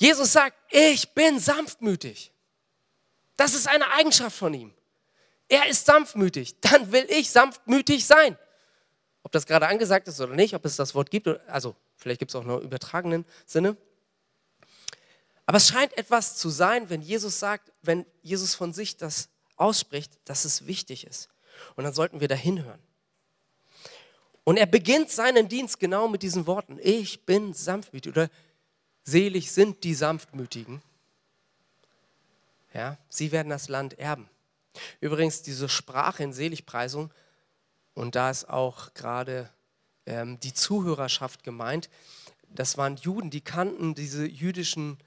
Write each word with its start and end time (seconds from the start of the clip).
Jesus 0.00 0.32
sagt, 0.32 0.56
ich 0.70 1.10
bin 1.10 1.38
sanftmütig. 1.38 2.32
Das 3.36 3.54
ist 3.54 3.68
eine 3.68 3.86
Eigenschaft 3.92 4.34
von 4.34 4.54
ihm. 4.54 4.72
Er 5.46 5.68
ist 5.68 5.84
sanftmütig. 5.84 6.58
Dann 6.62 6.90
will 6.90 7.06
ich 7.10 7.30
sanftmütig 7.30 8.06
sein. 8.06 8.38
Ob 9.22 9.32
das 9.32 9.44
gerade 9.44 9.68
angesagt 9.68 10.08
ist 10.08 10.18
oder 10.18 10.34
nicht, 10.34 10.54
ob 10.54 10.64
es 10.64 10.76
das 10.76 10.94
Wort 10.94 11.10
gibt, 11.10 11.28
also 11.46 11.76
vielleicht 11.96 12.18
gibt 12.18 12.30
es 12.30 12.34
auch 12.34 12.44
noch 12.44 12.60
übertragenen 12.62 13.26
Sinne. 13.44 13.76
Aber 15.44 15.58
es 15.58 15.68
scheint 15.68 15.96
etwas 15.98 16.36
zu 16.38 16.48
sein, 16.48 16.88
wenn 16.88 17.02
Jesus 17.02 17.38
sagt, 17.38 17.70
wenn 17.82 18.06
Jesus 18.22 18.54
von 18.54 18.72
sich 18.72 18.96
das 18.96 19.28
ausspricht, 19.56 20.12
dass 20.24 20.46
es 20.46 20.66
wichtig 20.66 21.06
ist. 21.06 21.28
Und 21.76 21.84
dann 21.84 21.92
sollten 21.92 22.20
wir 22.20 22.28
da 22.28 22.36
hinhören. 22.36 22.80
Und 24.44 24.56
er 24.56 24.66
beginnt 24.66 25.10
seinen 25.10 25.48
Dienst 25.48 25.78
genau 25.78 26.08
mit 26.08 26.22
diesen 26.22 26.46
Worten. 26.46 26.78
Ich 26.82 27.26
bin 27.26 27.52
sanftmütig 27.52 28.12
oder 28.12 28.30
selig 29.04 29.52
sind 29.52 29.84
die 29.84 29.94
Sanftmütigen. 29.94 30.82
Ja, 32.72 32.98
sie 33.08 33.32
werden 33.32 33.48
das 33.48 33.68
Land 33.68 33.98
erben. 33.98 34.28
Übrigens, 35.00 35.42
diese 35.42 35.68
Sprache 35.68 36.22
in 36.22 36.32
Seligpreisung, 36.32 37.12
und 37.94 38.14
da 38.14 38.30
ist 38.30 38.48
auch 38.48 38.94
gerade 38.94 39.50
ähm, 40.06 40.38
die 40.40 40.54
Zuhörerschaft 40.54 41.42
gemeint, 41.42 41.90
das 42.48 42.76
waren 42.78 42.96
Juden, 42.96 43.30
die 43.30 43.40
kannten 43.40 43.94
diese 43.94 44.26
jüdischen, 44.26 44.98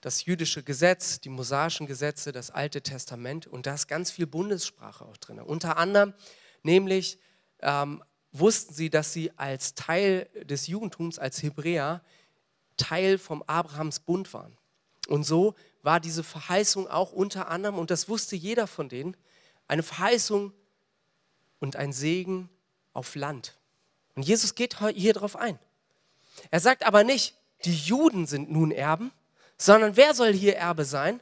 das 0.00 0.24
jüdische 0.24 0.62
Gesetz, 0.62 1.20
die 1.20 1.28
mosaischen 1.28 1.86
Gesetze, 1.86 2.32
das 2.32 2.50
Alte 2.50 2.82
Testament 2.82 3.46
und 3.46 3.66
da 3.66 3.74
ist 3.74 3.88
ganz 3.88 4.10
viel 4.10 4.26
Bundessprache 4.26 5.04
auch 5.04 5.16
drin. 5.16 5.40
Unter 5.40 5.76
anderem 5.76 6.14
nämlich 6.62 7.18
ähm, 7.60 8.02
wussten 8.32 8.74
sie, 8.74 8.90
dass 8.90 9.12
sie 9.12 9.32
als 9.38 9.74
Teil 9.74 10.28
des 10.44 10.66
Judentums, 10.66 11.18
als 11.18 11.42
Hebräer, 11.42 12.02
Teil 12.78 13.18
vom 13.18 13.42
Abrahams 13.46 14.00
Bund 14.00 14.32
waren. 14.32 14.56
Und 15.08 15.24
so 15.24 15.54
war 15.82 16.00
diese 16.00 16.24
Verheißung 16.24 16.88
auch 16.88 17.12
unter 17.12 17.48
anderem, 17.48 17.78
und 17.78 17.90
das 17.90 18.08
wusste 18.08 18.36
jeder 18.36 18.66
von 18.66 18.88
denen, 18.88 19.16
eine 19.66 19.82
Verheißung 19.82 20.52
und 21.60 21.76
ein 21.76 21.92
Segen 21.92 22.48
auf 22.94 23.14
Land. 23.14 23.58
Und 24.14 24.22
Jesus 24.22 24.54
geht 24.54 24.78
hier 24.94 25.12
drauf 25.12 25.36
ein. 25.36 25.58
Er 26.50 26.60
sagt 26.60 26.84
aber 26.84 27.04
nicht, 27.04 27.36
die 27.64 27.74
Juden 27.74 28.26
sind 28.26 28.50
nun 28.50 28.70
Erben, 28.70 29.12
sondern 29.56 29.96
wer 29.96 30.14
soll 30.14 30.32
hier 30.32 30.56
Erbe 30.56 30.84
sein? 30.84 31.20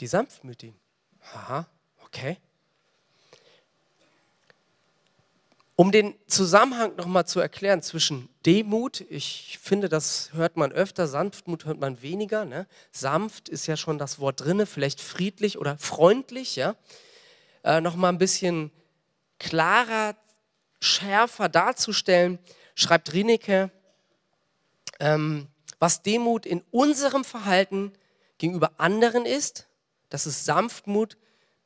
Die 0.00 0.06
Sanftmütigen. 0.06 0.78
Aha, 1.34 1.66
okay. 2.04 2.38
Um 5.82 5.90
den 5.90 6.14
Zusammenhang 6.28 6.94
nochmal 6.94 7.26
zu 7.26 7.40
erklären 7.40 7.82
zwischen 7.82 8.28
Demut, 8.46 9.00
ich 9.10 9.58
finde, 9.60 9.88
das 9.88 10.30
hört 10.32 10.56
man 10.56 10.70
öfter, 10.70 11.08
Sanftmut 11.08 11.64
hört 11.64 11.80
man 11.80 12.02
weniger. 12.02 12.44
Ne? 12.44 12.68
Sanft 12.92 13.48
ist 13.48 13.66
ja 13.66 13.76
schon 13.76 13.98
das 13.98 14.20
Wort 14.20 14.42
drinne, 14.42 14.66
vielleicht 14.66 15.00
friedlich 15.00 15.58
oder 15.58 15.76
freundlich. 15.78 16.54
Ja? 16.54 16.76
Äh, 17.64 17.80
nochmal 17.80 18.12
ein 18.12 18.18
bisschen 18.18 18.70
klarer, 19.40 20.14
schärfer 20.78 21.48
darzustellen, 21.48 22.38
schreibt 22.76 23.12
Rineke, 23.12 23.72
ähm, 25.00 25.48
was 25.80 26.04
Demut 26.04 26.46
in 26.46 26.62
unserem 26.70 27.24
Verhalten 27.24 27.92
gegenüber 28.38 28.70
anderen 28.76 29.26
ist, 29.26 29.66
das 30.10 30.28
ist 30.28 30.44
Sanftmut 30.44 31.16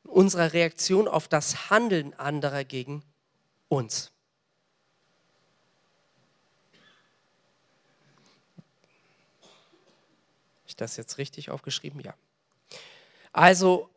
in 0.05 0.09
unserer 0.09 0.55
Reaktion 0.55 1.07
auf 1.07 1.29
das 1.29 1.69
Handeln 1.69 2.15
anderer 2.15 2.65
gegen 2.65 3.03
uns. 3.69 4.13
ich 10.77 10.81
das 10.81 10.99
jetzt 10.99 11.17
richtig 11.17 11.51
aufgeschrieben? 11.51 12.01
Ja. 12.01 12.15
Also, 13.33 13.89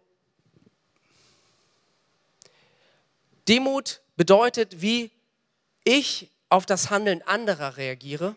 Demut 3.50 4.02
bedeutet, 4.16 4.82
wie 4.82 5.12
ich 5.84 6.32
auf 6.48 6.66
das 6.66 6.90
Handeln 6.90 7.22
anderer 7.24 7.76
reagiere. 7.76 8.36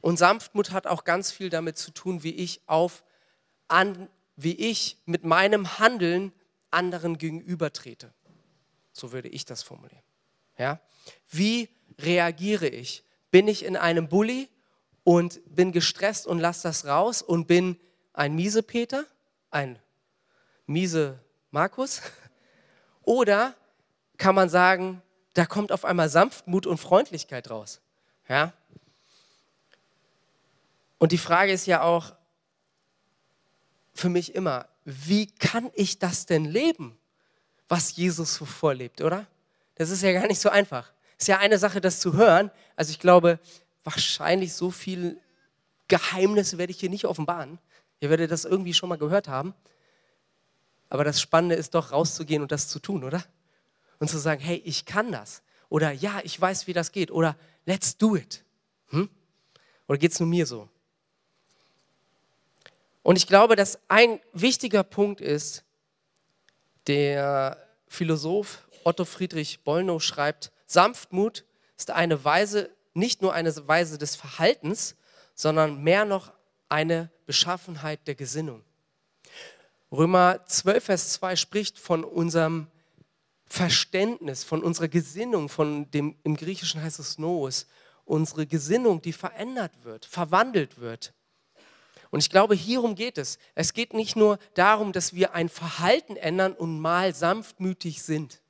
Und 0.00 0.18
Sanftmut 0.18 0.70
hat 0.70 0.86
auch 0.86 1.04
ganz 1.04 1.32
viel 1.32 1.50
damit 1.50 1.76
zu 1.76 1.90
tun, 1.90 2.22
wie 2.22 2.34
ich 2.34 2.62
auf 2.66 3.04
an, 3.68 4.08
wie 4.36 4.54
ich 4.54 4.96
mit 5.04 5.24
meinem 5.24 5.78
Handeln 5.78 6.32
anderen 6.70 7.18
gegenübertrete. 7.18 8.12
So 8.92 9.12
würde 9.12 9.28
ich 9.28 9.44
das 9.44 9.62
formulieren. 9.62 10.02
Ja? 10.58 10.80
Wie 11.30 11.68
reagiere 11.98 12.68
ich? 12.68 13.04
Bin 13.30 13.48
ich 13.48 13.64
in 13.64 13.76
einem 13.76 14.08
Bulli 14.08 14.48
und 15.04 15.40
bin 15.46 15.72
gestresst 15.72 16.26
und 16.26 16.38
lasse 16.38 16.64
das 16.64 16.86
raus 16.86 17.22
und 17.22 17.46
bin 17.46 17.78
ein 18.12 18.34
miese 18.34 18.62
Peter, 18.62 19.04
ein 19.50 19.78
miese 20.66 21.18
Markus? 21.50 22.02
Oder 23.02 23.54
kann 24.16 24.34
man 24.34 24.48
sagen, 24.48 25.02
da 25.34 25.46
kommt 25.46 25.70
auf 25.70 25.84
einmal 25.84 26.08
Sanftmut 26.08 26.66
und 26.66 26.78
Freundlichkeit 26.78 27.50
raus? 27.50 27.80
Ja? 28.28 28.52
Und 30.98 31.12
die 31.12 31.18
Frage 31.18 31.52
ist 31.52 31.66
ja 31.66 31.82
auch 31.82 32.14
für 33.94 34.08
mich 34.08 34.34
immer, 34.34 34.66
wie 34.84 35.26
kann 35.26 35.70
ich 35.74 35.98
das 35.98 36.26
denn 36.26 36.44
leben, 36.44 36.96
was 37.68 37.96
Jesus 37.96 38.34
so 38.34 38.44
vorlebt, 38.44 39.00
oder? 39.00 39.26
Das 39.76 39.90
ist 39.90 40.02
ja 40.02 40.12
gar 40.12 40.26
nicht 40.26 40.40
so 40.40 40.48
einfach. 40.48 40.92
Ist 41.18 41.28
ja 41.28 41.38
eine 41.38 41.58
Sache, 41.58 41.80
das 41.80 42.00
zu 42.00 42.14
hören. 42.14 42.50
Also 42.74 42.90
ich 42.90 42.98
glaube, 42.98 43.38
wahrscheinlich 43.84 44.52
so 44.52 44.70
viel 44.70 45.18
Geheimnisse 45.88 46.58
werde 46.58 46.72
ich 46.72 46.80
hier 46.80 46.90
nicht 46.90 47.04
offenbaren. 47.04 47.58
Ihr 48.00 48.10
werdet 48.10 48.30
das 48.30 48.44
irgendwie 48.44 48.74
schon 48.74 48.88
mal 48.88 48.98
gehört 48.98 49.28
haben. 49.28 49.54
Aber 50.88 51.04
das 51.04 51.20
Spannende 51.20 51.54
ist 51.54 51.74
doch, 51.74 51.92
rauszugehen 51.92 52.42
und 52.42 52.52
das 52.52 52.68
zu 52.68 52.78
tun, 52.78 53.04
oder? 53.04 53.24
Und 53.98 54.08
zu 54.08 54.18
sagen, 54.18 54.40
hey, 54.40 54.60
ich 54.64 54.84
kann 54.84 55.12
das. 55.12 55.42
Oder 55.68 55.92
ja, 55.92 56.20
ich 56.22 56.40
weiß, 56.40 56.66
wie 56.66 56.72
das 56.72 56.92
geht. 56.92 57.10
Oder 57.10 57.36
let's 57.64 57.96
do 57.96 58.16
it. 58.16 58.44
Hm? 58.88 59.08
Oder 59.88 59.98
geht 59.98 60.12
es 60.12 60.20
nur 60.20 60.28
mir 60.28 60.46
so? 60.46 60.68
Und 63.02 63.16
ich 63.16 63.26
glaube, 63.26 63.56
dass 63.56 63.78
ein 63.88 64.20
wichtiger 64.32 64.82
Punkt 64.82 65.20
ist, 65.20 65.64
der 66.86 67.56
Philosoph 67.88 68.65
Otto 68.86 69.04
Friedrich 69.04 69.64
Bollnow 69.64 70.00
schreibt, 70.00 70.52
Sanftmut 70.64 71.44
ist 71.76 71.90
eine 71.90 72.24
Weise, 72.24 72.70
nicht 72.94 73.20
nur 73.20 73.32
eine 73.32 73.52
Weise 73.66 73.98
des 73.98 74.14
Verhaltens, 74.14 74.94
sondern 75.34 75.82
mehr 75.82 76.04
noch 76.04 76.32
eine 76.68 77.10
Beschaffenheit 77.26 78.06
der 78.06 78.14
Gesinnung. 78.14 78.62
Römer 79.90 80.46
12, 80.46 80.84
Vers 80.84 81.12
2 81.14 81.34
spricht 81.34 81.80
von 81.80 82.04
unserem 82.04 82.68
Verständnis, 83.46 84.44
von 84.44 84.62
unserer 84.62 84.88
Gesinnung, 84.88 85.48
von 85.48 85.90
dem, 85.90 86.16
im 86.22 86.36
Griechischen 86.36 86.80
heißt 86.80 87.00
es 87.00 87.18
Nous, 87.18 87.66
unsere 88.04 88.46
Gesinnung, 88.46 89.02
die 89.02 89.12
verändert 89.12 89.72
wird, 89.82 90.04
verwandelt 90.04 90.78
wird. 90.78 91.12
Und 92.10 92.20
ich 92.20 92.30
glaube, 92.30 92.54
hierum 92.54 92.94
geht 92.94 93.18
es. 93.18 93.38
Es 93.56 93.72
geht 93.72 93.94
nicht 93.94 94.14
nur 94.14 94.38
darum, 94.54 94.92
dass 94.92 95.12
wir 95.12 95.34
ein 95.34 95.48
Verhalten 95.48 96.14
ändern 96.14 96.52
und 96.52 96.78
mal 96.78 97.12
sanftmütig 97.16 98.00
sind. 98.04 98.40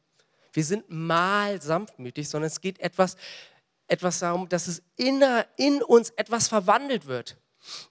Wir 0.57 0.65
sind 0.65 0.89
mal 0.89 1.61
sanftmütig, 1.61 2.27
sondern 2.31 2.47
es 2.47 2.63
geht 2.63 2.81
etwas, 2.81 3.17
etwas 3.89 4.21
darum, 4.21 4.49
dass 4.49 4.69
es 4.69 4.83
inner, 4.97 5.45
in 5.59 5.83
uns 5.83 6.09
etwas 6.17 6.49
verwandelt 6.49 7.05
wird. 7.05 7.37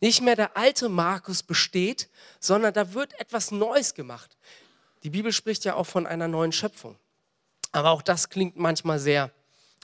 Nicht 0.02 0.24
mehr 0.24 0.36
der 0.36 0.58
alte 0.58 0.90
Markus 0.90 1.44
besteht, 1.44 2.10
sondern 2.40 2.74
da 2.74 2.96
wird 2.96 3.20
etwas 3.20 3.52
Neues 3.52 3.94
gemacht. 3.94 4.36
Die 5.04 5.12
Bibel 5.12 5.32
spricht 5.32 5.64
ja 5.64 5.76
auch 5.76 5.86
von 5.86 6.08
einer 6.08 6.28
neuen 6.28 6.52
Schöpfung. 6.52 6.98
Aber 7.72 7.92
auch 7.92 8.02
das 8.02 8.30
klingt 8.30 8.58
manchmal 8.58 8.98
sehr 8.98 9.30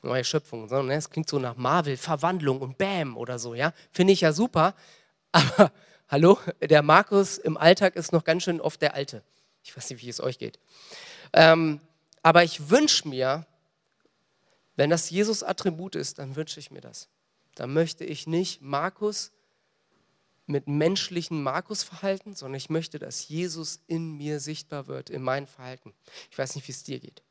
neue 0.02 0.24
Schöpfung. 0.24 0.66
Ne? 0.66 0.96
Es 0.96 1.12
klingt 1.12 1.30
so 1.30 1.38
nach 1.38 1.58
Marvel, 1.58 1.98
Verwandlung 1.98 2.62
und 2.62 2.80
Bam 2.80 3.16
oder 3.16 3.38
so. 3.38 3.54
Ja, 3.54 3.74
finde 3.92 4.14
ich 4.14 4.22
ja 4.22 4.34
super. 4.34 4.74
Aber 5.32 5.72
hallo, 6.10 6.40
der 6.62 6.82
Markus 6.82 7.38
im 7.38 7.58
Alltag 7.58 7.96
ist 7.96 8.12
noch 8.12 8.24
ganz 8.24 8.42
schön 8.42 8.60
oft 8.60 8.82
der 8.82 8.96
Alte. 8.96 9.22
Ich 9.62 9.78
weiß 9.78 9.92
nicht, 9.92 10.02
wie 10.02 10.10
es 10.10 10.20
euch 10.20 10.40
geht. 10.40 10.58
Ähm, 11.34 11.80
aber 12.24 12.44
ich 12.44 12.70
wünsche 12.70 13.08
mir, 13.08 13.46
wenn 14.76 14.90
das 14.90 15.10
Jesus 15.10 15.44
Attribut 15.44 15.96
ist, 15.96 16.20
dann 16.20 16.36
wünsche 16.36 16.60
ich 16.60 16.72
mir 16.72 16.82
das. 16.82 17.10
Dann 17.56 17.74
möchte 17.74 18.06
ich 18.06 18.28
nicht 18.28 18.62
Markus 18.62 19.32
mit 20.48 20.68
menschlichen 20.68 21.42
Markus 21.42 21.84
verhalten, 21.84 22.36
sondern 22.36 22.58
ich 22.58 22.70
möchte, 22.70 23.00
dass 23.00 23.28
Jesus 23.28 23.82
in 23.88 24.18
mir 24.18 24.40
sichtbar 24.40 24.88
wird, 24.88 25.10
in 25.10 25.22
meinem 25.22 25.48
Verhalten. 25.48 25.94
Ich 26.30 26.38
weiß 26.38 26.56
nicht, 26.56 26.68
wie 26.68 26.72
es 26.72 26.84
dir 26.84 27.00
geht. 27.00 27.22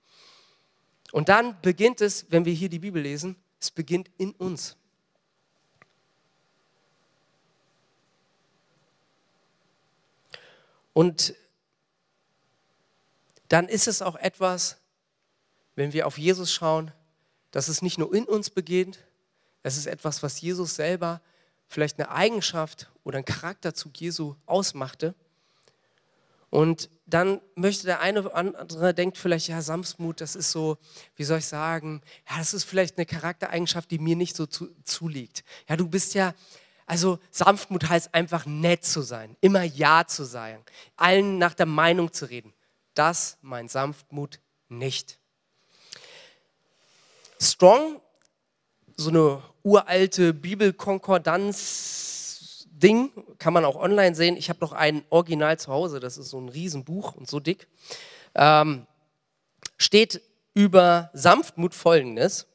Und 1.13 1.29
dann 1.29 1.61
beginnt 1.61 2.01
es, 2.01 2.31
wenn 2.31 2.45
wir 2.45 2.53
hier 2.53 2.69
die 2.69 2.79
Bibel 2.79 3.03
lesen, 3.03 3.37
es 3.61 3.71
beginnt 3.71 4.11
in 4.17 4.33
uns. 4.33 4.77
Und 10.93 11.35
dann 13.49 13.69
ist 13.69 13.89
es 13.89 14.03
auch 14.03 14.17
etwas, 14.17 14.80
wenn 15.75 15.93
wir 15.93 16.07
auf 16.07 16.19
Jesus 16.19 16.53
schauen, 16.53 16.93
dass 17.51 17.69
es 17.69 17.83
nicht 17.83 17.99
nur 17.99 18.15
in 18.15 18.25
uns 18.25 18.51
beginnt, 18.51 18.99
es 19.63 19.77
ist 19.77 19.87
etwas, 19.87 20.23
was 20.23 20.41
Jesus 20.41 20.75
selber 20.75 21.21
vielleicht 21.69 21.99
eine 21.99 22.11
Eigenschaft 22.11 22.91
oder 23.05 23.19
ein 23.19 23.25
Charakterzug 23.25 24.01
Jesu 24.01 24.35
ausmachte. 24.47 25.15
Und 26.51 26.91
dann 27.07 27.41
möchte 27.55 27.87
der 27.87 28.01
eine 28.01 28.23
oder 28.23 28.35
andere 28.35 28.93
denkt 28.93 29.19
vielleicht, 29.19 29.49
ja, 29.49 29.63
Sanftmut, 29.63 30.21
das 30.21 30.35
ist 30.35 30.51
so, 30.51 30.79
wie 31.15 31.23
soll 31.23 31.39
ich 31.39 31.47
sagen, 31.47 32.03
ja, 32.29 32.39
das 32.39 32.55
ist 32.55 32.65
vielleicht 32.65 32.99
eine 32.99 33.07
Charaktereigenschaft, 33.07 33.91
die 33.91 34.01
mir 34.01 34.17
nicht 34.17 34.35
so 34.35 34.47
zu, 34.47 34.69
zuliegt. 34.83 35.45
Ja, 35.69 35.77
du 35.77 35.87
bist 35.87 36.15
ja, 36.15 36.35
also 36.87 37.21
Sanftmut 37.31 37.89
heißt 37.89 38.15
einfach 38.15 38.47
nett 38.47 38.85
zu 38.85 39.03
sein, 39.03 39.37
immer 39.41 39.63
Ja 39.63 40.09
zu 40.09 40.25
sein, 40.25 40.61
allen 40.97 41.39
nach 41.39 41.55
der 41.55 41.67
Meinung 41.67 42.13
zu 42.13 42.29
reden. 42.29 42.53
Das 42.95 43.39
meint 43.43 43.71
Sanftmut 43.71 44.41
nicht. 44.69 45.20
Strong, 47.41 48.01
so 48.97 49.09
eine 49.09 49.43
uralte 49.63 50.35
Bibelkonkordanz-Ding, 50.35 53.13
kann 53.39 53.55
man 53.55 53.65
auch 53.65 53.77
online 53.77 54.15
sehen. 54.15 54.37
Ich 54.37 54.51
habe 54.51 54.61
noch 54.61 54.73
ein 54.73 55.07
Original 55.09 55.59
zu 55.59 55.73
Hause, 55.73 56.01
das 56.01 56.19
ist 56.19 56.29
so 56.29 56.39
ein 56.39 56.51
Riesenbuch 56.51 57.15
und 57.15 57.31
so 57.31 57.41
dick. 57.41 57.67
Ähm, 58.35 58.87
steht 59.79 60.21
über 60.53 61.09
Sanftmut 61.15 61.75
folgendes. 61.75 62.47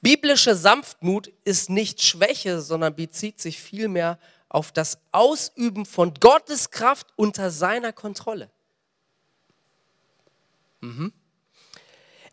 Biblische 0.00 0.54
Sanftmut 0.54 1.30
ist 1.44 1.68
nicht 1.68 2.02
Schwäche, 2.02 2.62
sondern 2.62 2.96
bezieht 2.96 3.40
sich 3.40 3.60
vielmehr 3.60 4.18
auf 4.48 4.72
das 4.72 4.96
Ausüben 5.12 5.84
von 5.84 6.14
Gottes 6.14 6.70
Kraft 6.70 7.08
unter 7.16 7.50
seiner 7.50 7.92
Kontrolle. 7.92 8.48
Mhm. 10.80 11.12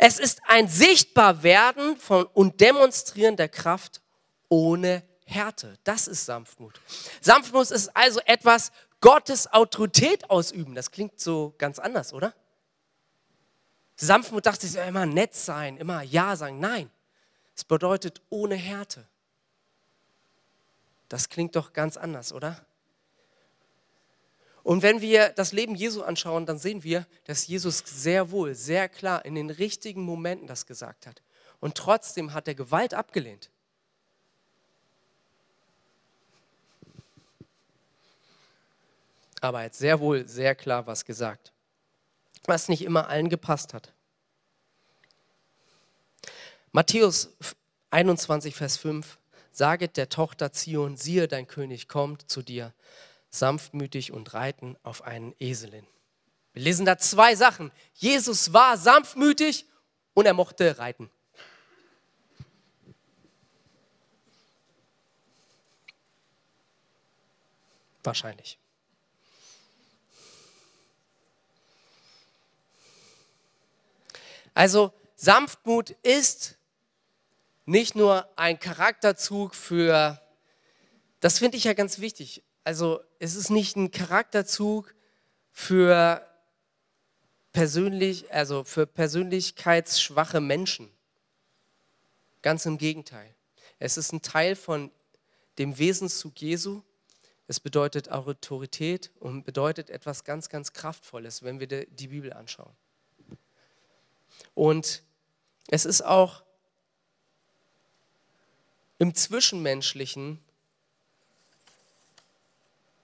Es 0.05 0.19
ist 0.19 0.41
ein 0.49 0.67
Sichtbarwerden 0.67 1.95
von 1.95 2.25
und 2.25 2.59
Demonstrieren 2.59 3.37
der 3.37 3.47
Kraft 3.47 4.01
ohne 4.49 5.01
Härte. 5.23 5.79
Das 5.85 6.09
ist 6.09 6.25
Sanftmut. 6.25 6.81
Sanftmut 7.21 7.71
ist 7.71 7.95
also 7.95 8.19
etwas, 8.25 8.73
Gottes 8.99 9.47
Autorität 9.53 10.29
ausüben. 10.29 10.75
Das 10.75 10.91
klingt 10.91 11.21
so 11.21 11.55
ganz 11.57 11.79
anders, 11.79 12.11
oder? 12.11 12.33
Sanftmut 13.95 14.45
dachte 14.45 14.67
ich 14.67 14.75
immer 14.75 15.05
nett 15.05 15.35
sein, 15.35 15.77
immer 15.77 16.01
Ja 16.01 16.35
sagen. 16.35 16.59
Nein, 16.59 16.91
es 17.55 17.63
bedeutet 17.63 18.21
ohne 18.29 18.55
Härte. 18.55 19.07
Das 21.07 21.29
klingt 21.29 21.55
doch 21.55 21.71
ganz 21.71 21.95
anders, 21.95 22.33
oder? 22.33 22.65
Und 24.63 24.81
wenn 24.81 25.01
wir 25.01 25.29
das 25.29 25.51
Leben 25.51 25.75
Jesu 25.75 26.03
anschauen, 26.03 26.45
dann 26.45 26.57
sehen 26.57 26.83
wir, 26.83 27.05
dass 27.25 27.47
Jesus 27.47 27.83
sehr 27.85 28.31
wohl, 28.31 28.55
sehr 28.55 28.87
klar 28.87 29.25
in 29.25 29.35
den 29.35 29.49
richtigen 29.49 30.03
Momenten 30.03 30.47
das 30.47 30.65
gesagt 30.65 31.05
hat. 31.05 31.21
Und 31.59 31.75
trotzdem 31.75 32.33
hat 32.33 32.47
er 32.47 32.55
Gewalt 32.55 32.93
abgelehnt. 32.93 33.49
Aber 39.41 39.59
er 39.59 39.65
hat 39.65 39.75
sehr 39.75 39.99
wohl, 39.99 40.25
sehr 40.25 40.55
klar 40.55 40.87
was 40.87 41.03
gesagt, 41.03 41.51
was 42.45 42.69
nicht 42.69 42.81
immer 42.81 43.09
allen 43.09 43.27
gepasst 43.27 43.73
hat. 43.73 43.91
Matthäus 46.71 47.29
21, 47.91 48.55
Vers 48.55 48.77
5, 48.77 49.19
saget 49.51 49.97
der 49.97 50.07
Tochter 50.07 50.53
Zion, 50.53 50.95
siehe, 50.95 51.27
dein 51.27 51.47
König 51.47 51.89
kommt 51.89 52.31
zu 52.31 52.41
dir, 52.41 52.73
sanftmütig 53.33 54.11
und 54.11 54.33
reiten 54.35 54.77
auf 54.83 55.01
einen 55.01 55.33
Eselin. 55.39 55.87
Wir 56.53 56.61
lesen 56.61 56.85
da 56.85 56.99
zwei 56.99 57.35
Sachen. 57.35 57.71
Jesus 57.95 58.53
war 58.53 58.77
sanftmütig 58.77 59.65
und 60.13 60.27
er 60.27 60.33
mochte 60.33 60.77
reiten. 60.77 61.09
Wahrscheinlich. 68.03 68.59
Also 74.53 74.93
Sanftmut 75.15 75.91
ist 76.03 76.57
nicht 77.65 77.95
nur 77.95 78.29
ein 78.37 78.59
Charakterzug 78.59 79.55
für, 79.55 80.21
das 81.21 81.39
finde 81.39 81.57
ich 81.57 81.63
ja 81.63 81.73
ganz 81.73 81.97
wichtig, 81.97 82.43
also 82.63 83.01
es 83.19 83.35
ist 83.35 83.49
nicht 83.49 83.75
ein 83.75 83.91
Charakterzug 83.91 84.93
für 85.51 86.25
persönlich, 87.51 88.31
also 88.33 88.63
für 88.63 88.87
persönlichkeitsschwache 88.87 90.41
Menschen. 90.41 90.89
Ganz 92.41 92.65
im 92.65 92.77
Gegenteil. 92.77 93.33
Es 93.79 93.97
ist 93.97 94.11
ein 94.11 94.21
Teil 94.21 94.55
von 94.55 94.91
dem 95.57 95.77
Wesenszug 95.77 96.41
Jesu. 96.41 96.81
Es 97.47 97.59
bedeutet 97.59 98.09
Autorität 98.09 99.11
und 99.19 99.43
bedeutet 99.43 99.89
etwas 99.89 100.23
ganz, 100.23 100.49
ganz 100.49 100.73
Kraftvolles, 100.73 101.43
wenn 101.43 101.59
wir 101.59 101.67
die 101.67 102.07
Bibel 102.07 102.33
anschauen. 102.33 102.73
Und 104.55 105.03
es 105.67 105.85
ist 105.85 106.01
auch 106.01 106.43
im 108.99 109.13
Zwischenmenschlichen, 109.13 110.39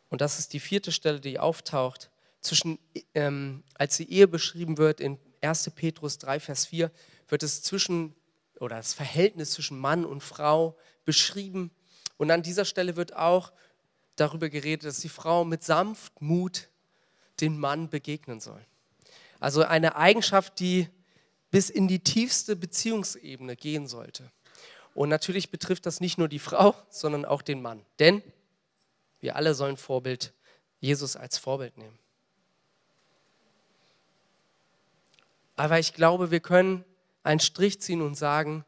und 0.09 0.21
das 0.21 0.39
ist 0.39 0.53
die 0.53 0.59
vierte 0.59 0.91
Stelle, 0.91 1.19
die 1.19 1.39
auftaucht, 1.39 2.09
zwischen, 2.41 2.79
ähm, 3.13 3.63
als 3.75 3.97
die 3.97 4.11
Ehe 4.11 4.27
beschrieben 4.27 4.77
wird 4.77 4.99
in 4.99 5.19
1. 5.41 5.71
Petrus 5.71 6.17
3, 6.17 6.39
Vers 6.39 6.65
4, 6.67 6.91
wird 7.27 7.43
es 7.43 7.61
zwischen, 7.61 8.15
oder 8.59 8.77
das 8.77 8.93
Verhältnis 8.93 9.51
zwischen 9.51 9.77
Mann 9.77 10.05
und 10.05 10.21
Frau 10.21 10.77
beschrieben. 11.05 11.71
Und 12.17 12.31
an 12.31 12.43
dieser 12.43 12.65
Stelle 12.65 12.95
wird 12.95 13.15
auch 13.15 13.51
darüber 14.15 14.49
geredet, 14.49 14.85
dass 14.85 14.99
die 14.99 15.09
Frau 15.09 15.45
mit 15.45 15.63
Sanftmut 15.63 16.69
den 17.39 17.57
Mann 17.57 17.89
begegnen 17.89 18.39
soll. 18.39 18.65
Also 19.39 19.63
eine 19.63 19.95
Eigenschaft, 19.95 20.59
die 20.59 20.89
bis 21.51 21.69
in 21.69 21.87
die 21.87 21.99
tiefste 21.99 22.55
Beziehungsebene 22.55 23.55
gehen 23.55 23.87
sollte. 23.87 24.31
Und 24.93 25.09
natürlich 25.09 25.49
betrifft 25.49 25.85
das 25.85 26.01
nicht 26.01 26.17
nur 26.17 26.27
die 26.27 26.39
Frau, 26.39 26.75
sondern 26.89 27.25
auch 27.25 27.41
den 27.41 27.61
Mann. 27.61 27.85
Denn 27.99 28.21
wir 29.19 29.35
alle 29.35 29.53
sollen 29.53 29.77
Vorbild, 29.77 30.33
Jesus 30.79 31.15
als 31.15 31.37
Vorbild 31.37 31.77
nehmen. 31.77 31.97
Aber 35.55 35.77
ich 35.77 35.93
glaube, 35.93 36.31
wir 36.31 36.39
können 36.39 36.85
einen 37.23 37.41
Strich 37.41 37.81
ziehen 37.81 38.01
und 38.01 38.15
sagen, 38.15 38.63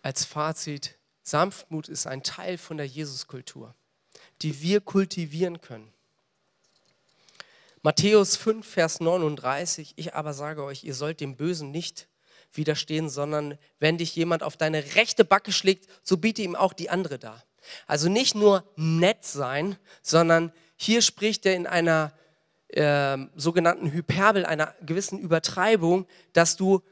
als 0.00 0.24
Fazit, 0.24 0.96
Sanftmut 1.22 1.88
ist 1.88 2.06
ein 2.06 2.22
Teil 2.22 2.58
von 2.58 2.78
der 2.78 2.86
Jesuskultur, 2.86 3.74
die 4.40 4.62
wir 4.62 4.80
kultivieren 4.80 5.60
können. 5.60 5.92
Matthäus 7.82 8.36
5, 8.36 8.66
Vers 8.66 9.00
39, 9.00 9.94
ich 9.96 10.14
aber 10.14 10.34
sage 10.34 10.64
euch, 10.64 10.84
ihr 10.84 10.94
sollt 10.94 11.20
dem 11.20 11.36
Bösen 11.36 11.70
nicht 11.70 12.08
widerstehen, 12.52 13.08
sondern 13.08 13.58
wenn 13.78 13.98
dich 13.98 14.14
jemand 14.14 14.42
auf 14.42 14.56
deine 14.56 14.94
rechte 14.94 15.24
Backe 15.24 15.52
schlägt, 15.52 15.86
so 16.02 16.16
biete 16.16 16.42
ihm 16.42 16.54
auch 16.54 16.72
die 16.72 16.90
andere 16.90 17.18
dar. 17.18 17.44
Also 17.86 18.08
nicht 18.08 18.34
nur 18.34 18.64
nett 18.76 19.24
sein, 19.24 19.76
sondern 20.02 20.52
hier 20.76 21.02
spricht 21.02 21.46
er 21.46 21.54
in 21.54 21.66
einer 21.66 22.12
äh, 22.68 23.18
sogenannten 23.36 23.92
Hyperbel, 23.92 24.44
einer 24.46 24.74
gewissen 24.84 25.18
Übertreibung, 25.18 26.06
dass 26.32 26.56
du 26.56 26.82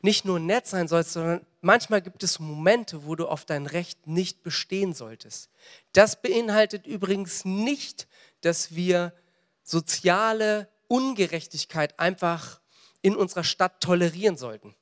nicht 0.00 0.24
nur 0.24 0.38
nett 0.38 0.66
sein 0.66 0.88
sollst, 0.88 1.12
sondern 1.12 1.44
manchmal 1.60 2.00
gibt 2.02 2.22
es 2.22 2.38
Momente, 2.38 3.04
wo 3.04 3.16
du 3.16 3.26
auf 3.26 3.44
dein 3.44 3.66
Recht 3.66 4.06
nicht 4.06 4.42
bestehen 4.42 4.94
solltest. 4.94 5.50
Das 5.92 6.22
beinhaltet 6.22 6.86
übrigens 6.86 7.44
nicht, 7.44 8.06
dass 8.40 8.74
wir 8.74 9.12
soziale 9.64 10.68
Ungerechtigkeit 10.86 11.98
einfach 11.98 12.60
in 13.02 13.16
unserer 13.16 13.44
Stadt 13.44 13.80
tolerieren 13.80 14.36
sollten. 14.36 14.74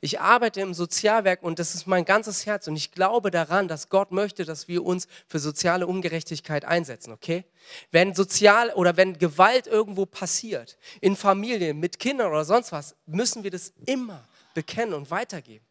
Ich 0.00 0.20
arbeite 0.20 0.60
im 0.60 0.74
Sozialwerk 0.74 1.42
und 1.42 1.58
das 1.58 1.74
ist 1.74 1.86
mein 1.86 2.04
ganzes 2.04 2.46
Herz 2.46 2.66
und 2.66 2.76
ich 2.76 2.92
glaube 2.92 3.30
daran, 3.30 3.68
dass 3.68 3.88
Gott 3.88 4.12
möchte, 4.12 4.44
dass 4.44 4.68
wir 4.68 4.84
uns 4.84 5.08
für 5.26 5.38
soziale 5.38 5.86
Ungerechtigkeit 5.86 6.64
einsetzen, 6.64 7.12
okay? 7.12 7.44
Wenn 7.90 8.14
sozial 8.14 8.70
oder 8.70 8.96
wenn 8.96 9.18
Gewalt 9.18 9.66
irgendwo 9.66 10.06
passiert, 10.06 10.78
in 11.00 11.16
Familien, 11.16 11.78
mit 11.78 11.98
Kindern 11.98 12.30
oder 12.30 12.44
sonst 12.44 12.72
was, 12.72 12.94
müssen 13.06 13.44
wir 13.44 13.50
das 13.50 13.72
immer 13.86 14.26
bekennen 14.54 14.94
und 14.94 15.10
weitergeben. 15.10 15.64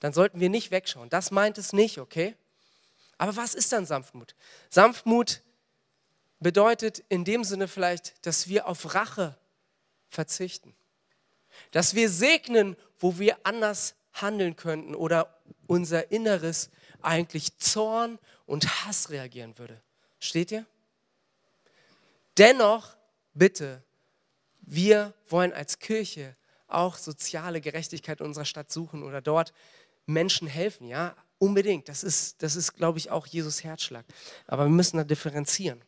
Dann 0.00 0.12
sollten 0.12 0.40
wir 0.40 0.50
nicht 0.50 0.70
wegschauen. 0.70 1.08
Das 1.08 1.30
meint 1.30 1.58
es 1.58 1.72
nicht, 1.72 1.98
okay? 1.98 2.34
Aber 3.18 3.36
was 3.36 3.54
ist 3.54 3.72
dann 3.72 3.86
Sanftmut? 3.86 4.34
Sanftmut 4.68 5.42
bedeutet 6.38 7.02
in 7.08 7.24
dem 7.24 7.44
Sinne 7.44 7.68
vielleicht, 7.68 8.26
dass 8.26 8.48
wir 8.48 8.68
auf 8.68 8.94
Rache 8.94 9.38
verzichten. 10.08 10.74
Dass 11.70 11.94
wir 11.94 12.08
segnen, 12.10 12.76
wo 12.98 13.18
wir 13.18 13.38
anders 13.44 13.94
handeln 14.12 14.56
könnten 14.56 14.94
oder 14.94 15.40
unser 15.66 16.10
Inneres 16.10 16.70
eigentlich 17.02 17.58
Zorn 17.58 18.18
und 18.46 18.84
Hass 18.84 19.10
reagieren 19.10 19.58
würde. 19.58 19.80
Steht 20.18 20.52
ihr? 20.52 20.66
Dennoch, 22.38 22.96
bitte, 23.34 23.82
wir 24.60 25.14
wollen 25.28 25.52
als 25.52 25.78
Kirche 25.78 26.36
auch 26.68 26.96
soziale 26.96 27.60
Gerechtigkeit 27.60 28.20
in 28.20 28.26
unserer 28.26 28.44
Stadt 28.44 28.70
suchen 28.70 29.02
oder 29.02 29.20
dort 29.20 29.52
Menschen 30.06 30.48
helfen, 30.48 30.86
ja, 30.86 31.14
unbedingt. 31.38 31.88
Das 31.88 32.02
ist, 32.02 32.42
das 32.42 32.56
ist 32.56 32.74
glaube 32.74 32.98
ich, 32.98 33.10
auch 33.10 33.26
Jesus 33.26 33.64
Herzschlag. 33.64 34.04
Aber 34.46 34.64
wir 34.64 34.70
müssen 34.70 34.96
da 34.96 35.04
differenzieren. 35.04 35.82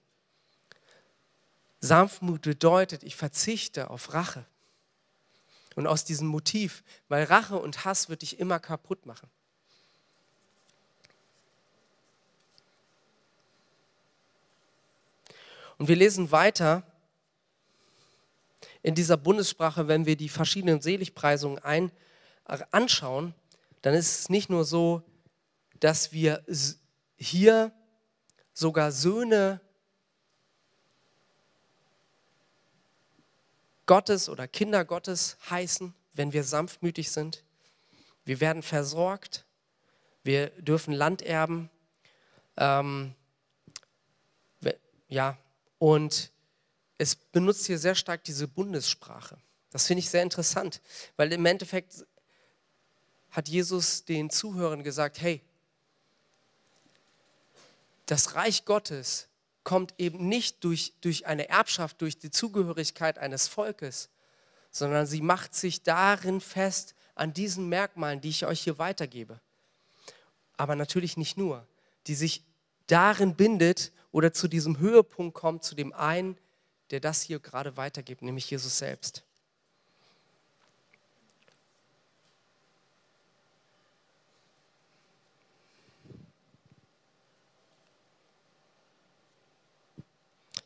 Sanftmut 1.80 2.42
bedeutet, 2.42 3.02
ich 3.02 3.16
verzichte 3.16 3.90
auf 3.90 4.12
Rache. 4.12 4.44
Und 5.78 5.86
aus 5.86 6.04
diesem 6.04 6.26
Motiv, 6.26 6.82
weil 7.06 7.22
Rache 7.22 7.56
und 7.56 7.84
Hass 7.84 8.08
wird 8.08 8.22
dich 8.22 8.40
immer 8.40 8.58
kaputt 8.58 9.06
machen. 9.06 9.30
Und 15.76 15.86
wir 15.86 15.94
lesen 15.94 16.32
weiter 16.32 16.82
in 18.82 18.96
dieser 18.96 19.16
Bundessprache, 19.16 19.86
wenn 19.86 20.04
wir 20.04 20.16
die 20.16 20.28
verschiedenen 20.28 20.80
Seligpreisungen 20.80 21.60
ein, 21.60 21.92
äh, 22.48 22.58
anschauen, 22.72 23.32
dann 23.82 23.94
ist 23.94 24.18
es 24.18 24.28
nicht 24.30 24.50
nur 24.50 24.64
so, 24.64 25.04
dass 25.78 26.10
wir 26.10 26.44
hier 27.16 27.70
sogar 28.52 28.90
Söhne 28.90 29.60
Gottes 33.88 34.28
oder 34.28 34.46
Kinder 34.46 34.84
Gottes 34.84 35.36
heißen, 35.50 35.92
wenn 36.12 36.32
wir 36.32 36.44
sanftmütig 36.44 37.10
sind. 37.10 37.42
Wir 38.24 38.38
werden 38.38 38.62
versorgt. 38.62 39.46
Wir 40.22 40.50
dürfen 40.50 40.92
Land 40.92 41.22
erben. 41.22 41.70
Ähm, 42.58 43.14
ja, 45.08 45.38
und 45.78 46.30
es 46.98 47.16
benutzt 47.16 47.66
hier 47.66 47.78
sehr 47.78 47.94
stark 47.94 48.22
diese 48.24 48.46
Bundessprache. 48.46 49.38
Das 49.70 49.86
finde 49.86 50.00
ich 50.00 50.10
sehr 50.10 50.22
interessant, 50.22 50.82
weil 51.16 51.32
im 51.32 51.46
Endeffekt 51.46 52.04
hat 53.30 53.48
Jesus 53.48 54.04
den 54.04 54.28
Zuhörern 54.28 54.82
gesagt, 54.82 55.20
hey, 55.20 55.40
das 58.04 58.34
Reich 58.34 58.66
Gottes 58.66 59.28
kommt 59.68 59.92
eben 59.98 60.30
nicht 60.30 60.64
durch, 60.64 60.94
durch 61.02 61.26
eine 61.26 61.50
Erbschaft, 61.50 62.00
durch 62.00 62.18
die 62.18 62.30
Zugehörigkeit 62.30 63.18
eines 63.18 63.48
Volkes, 63.48 64.08
sondern 64.70 65.06
sie 65.06 65.20
macht 65.20 65.54
sich 65.54 65.82
darin 65.82 66.40
fest, 66.40 66.94
an 67.14 67.34
diesen 67.34 67.68
Merkmalen, 67.68 68.22
die 68.22 68.30
ich 68.30 68.46
euch 68.46 68.62
hier 68.62 68.78
weitergebe. 68.78 69.42
Aber 70.56 70.74
natürlich 70.74 71.18
nicht 71.18 71.36
nur, 71.36 71.66
die 72.06 72.14
sich 72.14 72.46
darin 72.86 73.34
bindet 73.34 73.92
oder 74.10 74.32
zu 74.32 74.48
diesem 74.48 74.78
Höhepunkt 74.78 75.34
kommt, 75.34 75.64
zu 75.64 75.74
dem 75.74 75.92
einen, 75.92 76.38
der 76.90 77.00
das 77.00 77.20
hier 77.20 77.38
gerade 77.38 77.76
weitergibt, 77.76 78.22
nämlich 78.22 78.50
Jesus 78.50 78.78
selbst. 78.78 79.22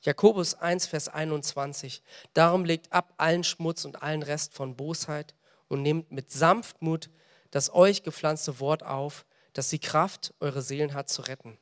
Jakobus 0.03 0.55
1, 0.55 0.87
Vers 0.87 1.09
21. 1.09 2.03
Darum 2.35 2.65
legt 2.65 2.93
ab 2.93 3.15
allen 3.19 3.45
Schmutz 3.45 3.85
und 3.85 4.03
allen 4.03 4.23
Rest 4.23 4.53
von 4.53 4.77
Bosheit 4.77 5.35
und 5.69 5.83
nehmt 5.83 6.11
mit 6.11 6.31
Sanftmut 6.31 7.09
das 7.53 7.73
euch 7.73 8.03
gepflanzte 8.03 8.59
Wort 8.61 8.83
auf, 8.83 9.27
das 9.53 9.69
die 9.69 9.79
Kraft, 9.79 10.35
eure 10.41 10.63
Seelen 10.63 10.95
hat 10.95 11.09
zu 11.09 11.23
retten. 11.23 11.59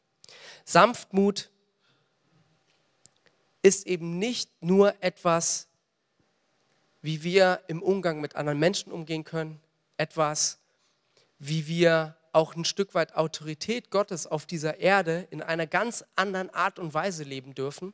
Sanftmut 0.64 1.50
ist 3.62 3.87
eben 3.87 4.18
nicht 4.18 4.50
nur 4.62 4.94
etwas, 5.02 5.68
wie 7.02 7.23
wir 7.23 7.61
im 7.66 7.82
Umgang 7.82 8.20
mit 8.20 8.37
anderen 8.37 8.59
Menschen 8.59 8.92
umgehen 8.92 9.25
können, 9.25 9.61
etwas, 9.97 10.61
wie 11.38 11.66
wir 11.66 12.16
auch 12.32 12.54
ein 12.54 12.64
Stück 12.64 12.94
weit 12.94 13.16
Autorität 13.16 13.90
Gottes 13.90 14.26
auf 14.26 14.47
dieser 14.47 14.78
Erde 14.78 15.26
in 15.30 15.42
einer 15.42 15.66
ganz 15.66 16.04
anderen 16.14 16.50
Art 16.50 16.78
und 16.78 16.94
Weise 16.94 17.25
leben 17.25 17.54
dürfen, 17.54 17.92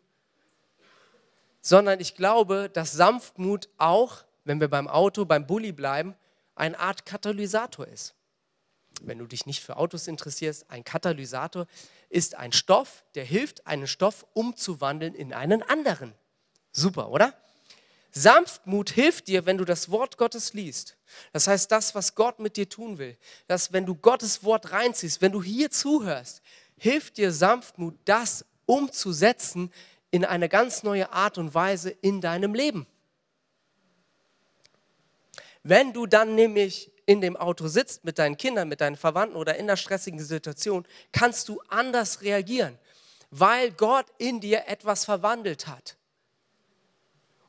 sondern 1.67 1.99
ich 1.99 2.15
glaube, 2.15 2.71
dass 2.73 2.93
Sanftmut 2.93 3.69
auch, 3.77 4.23
wenn 4.45 4.61
wir 4.61 4.69
beim 4.69 4.87
Auto, 4.87 5.25
beim 5.25 5.49
Bulli 5.49 5.73
bleiben, 5.73 6.15
eine 6.55 6.79
Art 6.79 7.05
Katalysator 7.05 7.89
ist. 7.89 8.15
Wenn 9.01 9.19
du 9.19 9.27
dich 9.27 9.47
nicht 9.47 9.65
für 9.65 9.77
Autos 9.77 10.07
interessierst, 10.07 10.71
ein 10.71 10.85
Katalysator 10.85 11.67
ist 12.09 12.37
ein 12.37 12.53
Stoff, 12.53 13.03
der 13.17 13.25
hilft, 13.25 13.67
einen 13.67 13.89
Stoff 13.89 14.25
umzuwandeln 14.33 15.13
in 15.13 15.33
einen 15.33 15.65
anderen. 15.65 16.15
Super, 16.71 17.11
oder? 17.11 17.35
Sanftmut 18.13 18.91
hilft 18.91 19.27
dir, 19.27 19.45
wenn 19.45 19.59
du 19.59 19.65
das 19.65 19.91
Wort 19.91 20.19
Gottes 20.19 20.53
liest. 20.53 20.97
Das 21.33 21.49
heißt, 21.49 21.73
das, 21.73 21.97
was 21.97 22.15
Gott 22.15 22.39
mit 22.39 22.57
dir 22.57 22.69
tun 22.69 22.99
will, 22.99 23.19
dass 23.49 23.73
wenn 23.73 23.87
du 23.87 23.97
Gottes 23.97 24.45
Wort 24.45 24.71
reinziehst, 24.71 25.21
wenn 25.21 25.33
du 25.33 25.43
hier 25.43 25.73
zuhörst, 25.73 26.43
hilft 26.77 27.17
dir 27.17 27.33
Sanftmut, 27.33 27.99
das 28.05 28.45
umzusetzen 28.67 29.73
in 30.17 30.25
eine 30.25 30.49
ganz 30.49 30.83
neue 30.83 31.13
Art 31.13 31.37
und 31.37 31.53
Weise 31.53 31.91
in 31.91 32.23
deinem 32.23 32.55
Leben. 32.55 32.87
Wenn 35.63 35.93
du 35.93 36.07
dann 36.07 36.35
nämlich 36.35 36.91
in 37.05 37.21
dem 37.21 37.37
Auto 37.37 37.69
sitzt 37.69 38.03
mit 38.03 38.19
deinen 38.19 38.39
Kindern, 38.39 38.67
mit 38.67 38.81
deinen 38.81 38.97
Verwandten 38.97 39.37
oder 39.37 39.57
in 39.57 39.67
einer 39.67 39.77
stressigen 39.77 40.19
Situation, 40.19 40.87
kannst 41.13 41.51
du 41.51 41.61
anders 41.69 42.23
reagieren, 42.23 42.79
weil 43.31 43.73
Gott 43.73 44.07
in 44.17 44.41
dir 44.41 44.67
etwas 44.69 45.05
verwandelt 45.05 45.67
hat. 45.67 45.99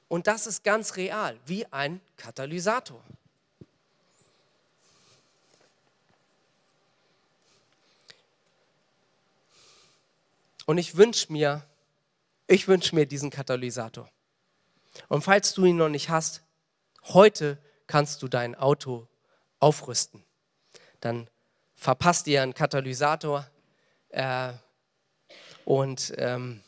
Und 0.10 0.28
das 0.28 0.46
ist 0.46 0.66
ganz 0.66 0.98
real, 0.98 1.40
wie 1.46 1.66
ein 1.72 2.02
Katalysator. 2.18 3.02
Und 10.66 10.78
ich 10.80 10.98
wünsche 10.98 11.32
mir, 11.32 11.64
ich 12.48 12.68
wünsche 12.68 12.96
mir 12.96 13.06
diesen 13.06 13.30
Katalysator. 13.30 14.10
Und 15.10 15.22
falls 15.22 15.54
du 15.54 15.66
ihn 15.66 15.78
noch 15.78 15.90
nicht 15.90 16.10
hast, 16.10 16.44
heute 17.04 17.58
kannst 17.86 18.22
du 18.24 18.28
dein 18.28 18.56
Auto 18.56 19.08
aufrüsten. 19.60 20.24
Dann 21.00 21.30
verpasst 21.76 22.28
ihr 22.28 22.42
einen 22.42 22.54
Katalysator 22.54 23.48
äh, 24.10 24.54
und 25.66 26.14
ähm, 26.18 26.64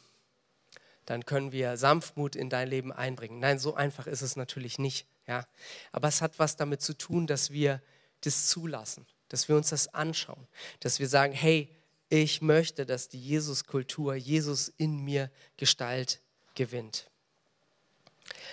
dann 1.06 1.26
können 1.26 1.52
wir 1.52 1.78
Sanftmut 1.78 2.36
in 2.36 2.50
dein 2.50 2.68
Leben 2.68 2.92
einbringen. 2.92 3.40
Nein, 3.40 3.58
so 3.58 3.74
einfach 3.74 4.06
ist 4.06 4.22
es 4.22 4.36
natürlich 4.36 4.78
nicht. 4.78 5.08
Ja? 5.26 5.48
Aber 5.92 6.08
es 6.08 6.22
hat 6.22 6.38
was 6.38 6.56
damit 6.56 6.82
zu 6.82 6.94
tun, 6.94 7.26
dass 7.26 7.50
wir 7.52 7.82
das 8.22 8.48
zulassen, 8.48 9.08
dass 9.30 9.48
wir 9.48 9.56
uns 9.56 9.70
das 9.70 9.94
anschauen, 9.94 10.48
dass 10.82 11.00
wir 11.00 11.08
sagen, 11.08 11.34
hey, 11.34 11.76
ich 12.10 12.42
möchte, 12.42 12.86
dass 12.86 13.08
die 13.08 13.20
Jesus-Kultur, 13.20 14.16
Jesus 14.16 14.74
in 14.78 15.04
mir 15.04 15.32
Gestalt 15.58 16.22
gewinnt. 16.56 17.10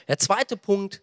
Der 0.08 0.18
zweite 0.18 0.56
Punkt 0.56 1.02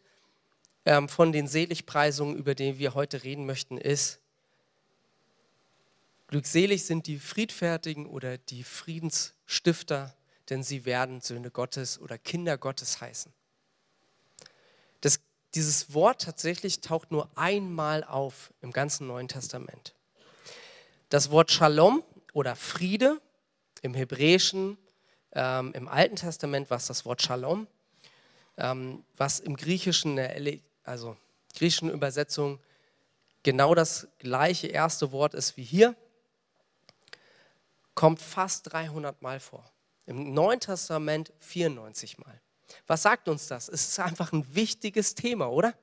ähm, 0.85 1.09
von 1.09 1.31
den 1.31 1.47
Seligpreisungen, 1.47 2.35
über 2.35 2.55
die 2.55 2.77
wir 2.77 2.93
heute 2.93 3.23
reden 3.23 3.45
möchten, 3.45 3.77
ist, 3.77 4.19
glückselig 6.27 6.85
sind 6.85 7.07
die 7.07 7.19
Friedfertigen 7.19 8.05
oder 8.05 8.37
die 8.37 8.63
Friedensstifter, 8.63 10.15
denn 10.49 10.63
sie 10.63 10.85
werden 10.85 11.21
Söhne 11.21 11.51
Gottes 11.51 11.99
oder 11.99 12.17
Kinder 12.17 12.57
Gottes 12.57 13.01
heißen. 13.01 13.33
Das, 15.01 15.19
dieses 15.55 15.93
Wort 15.93 16.21
tatsächlich 16.21 16.81
taucht 16.81 17.11
nur 17.11 17.29
einmal 17.35 18.03
auf 18.03 18.53
im 18.61 18.71
ganzen 18.71 19.07
Neuen 19.07 19.27
Testament. 19.27 19.95
Das 21.09 21.29
Wort 21.29 21.51
Shalom 21.51 22.03
oder 22.33 22.55
Friede. 22.55 23.21
Im 23.81 23.93
Hebräischen, 23.93 24.77
ähm, 25.33 25.73
im 25.73 25.87
Alten 25.87 26.15
Testament 26.15 26.69
war 26.69 26.77
es 26.77 26.87
das 26.87 27.05
Wort 27.05 27.21
Shalom, 27.21 27.67
ähm, 28.57 29.03
was 29.17 29.39
im 29.39 29.55
Griechischen, 29.55 30.19
also 30.83 31.17
griechischen 31.55 31.89
Übersetzung, 31.89 32.59
genau 33.43 33.75
das 33.75 34.07
gleiche 34.19 34.67
erste 34.67 35.11
Wort 35.11 35.33
ist 35.33 35.57
wie 35.57 35.63
hier, 35.63 35.95
kommt 37.93 38.21
fast 38.21 38.71
300 38.71 39.21
Mal 39.21 39.39
vor. 39.39 39.69
Im 40.05 40.33
Neuen 40.33 40.59
Testament 40.59 41.31
94 41.39 42.17
Mal. 42.17 42.41
Was 42.87 43.03
sagt 43.03 43.27
uns 43.27 43.47
das? 43.47 43.69
Es 43.69 43.87
ist 43.89 43.99
einfach 43.99 44.31
ein 44.33 44.55
wichtiges 44.55 45.15
Thema, 45.15 45.51
oder? 45.51 45.75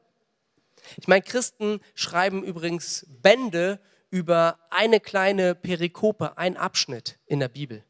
Ich 0.96 1.08
meine, 1.08 1.22
Christen 1.22 1.80
schreiben 1.94 2.42
übrigens 2.42 3.06
Bände 3.08 3.80
über 4.10 4.58
eine 4.70 5.00
kleine 5.00 5.54
Perikope, 5.54 6.36
ein 6.36 6.56
Abschnitt 6.56 7.18
in 7.26 7.40
der 7.40 7.48
Bibel. 7.48 7.84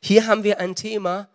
Hier 0.00 0.26
haben 0.26 0.44
wir 0.44 0.60
ein 0.60 0.76
Thema, 0.76 1.28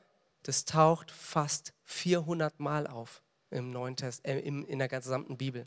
das 0.43 0.65
taucht 0.65 1.11
fast 1.11 1.73
400 1.85 2.59
Mal 2.59 2.87
auf 2.87 3.21
im 3.49 3.71
Neuen 3.71 3.95
Test, 3.95 4.25
äh, 4.25 4.39
in, 4.39 4.79
der 4.79 4.87
gesamten 4.87 5.37
Bibel. 5.37 5.65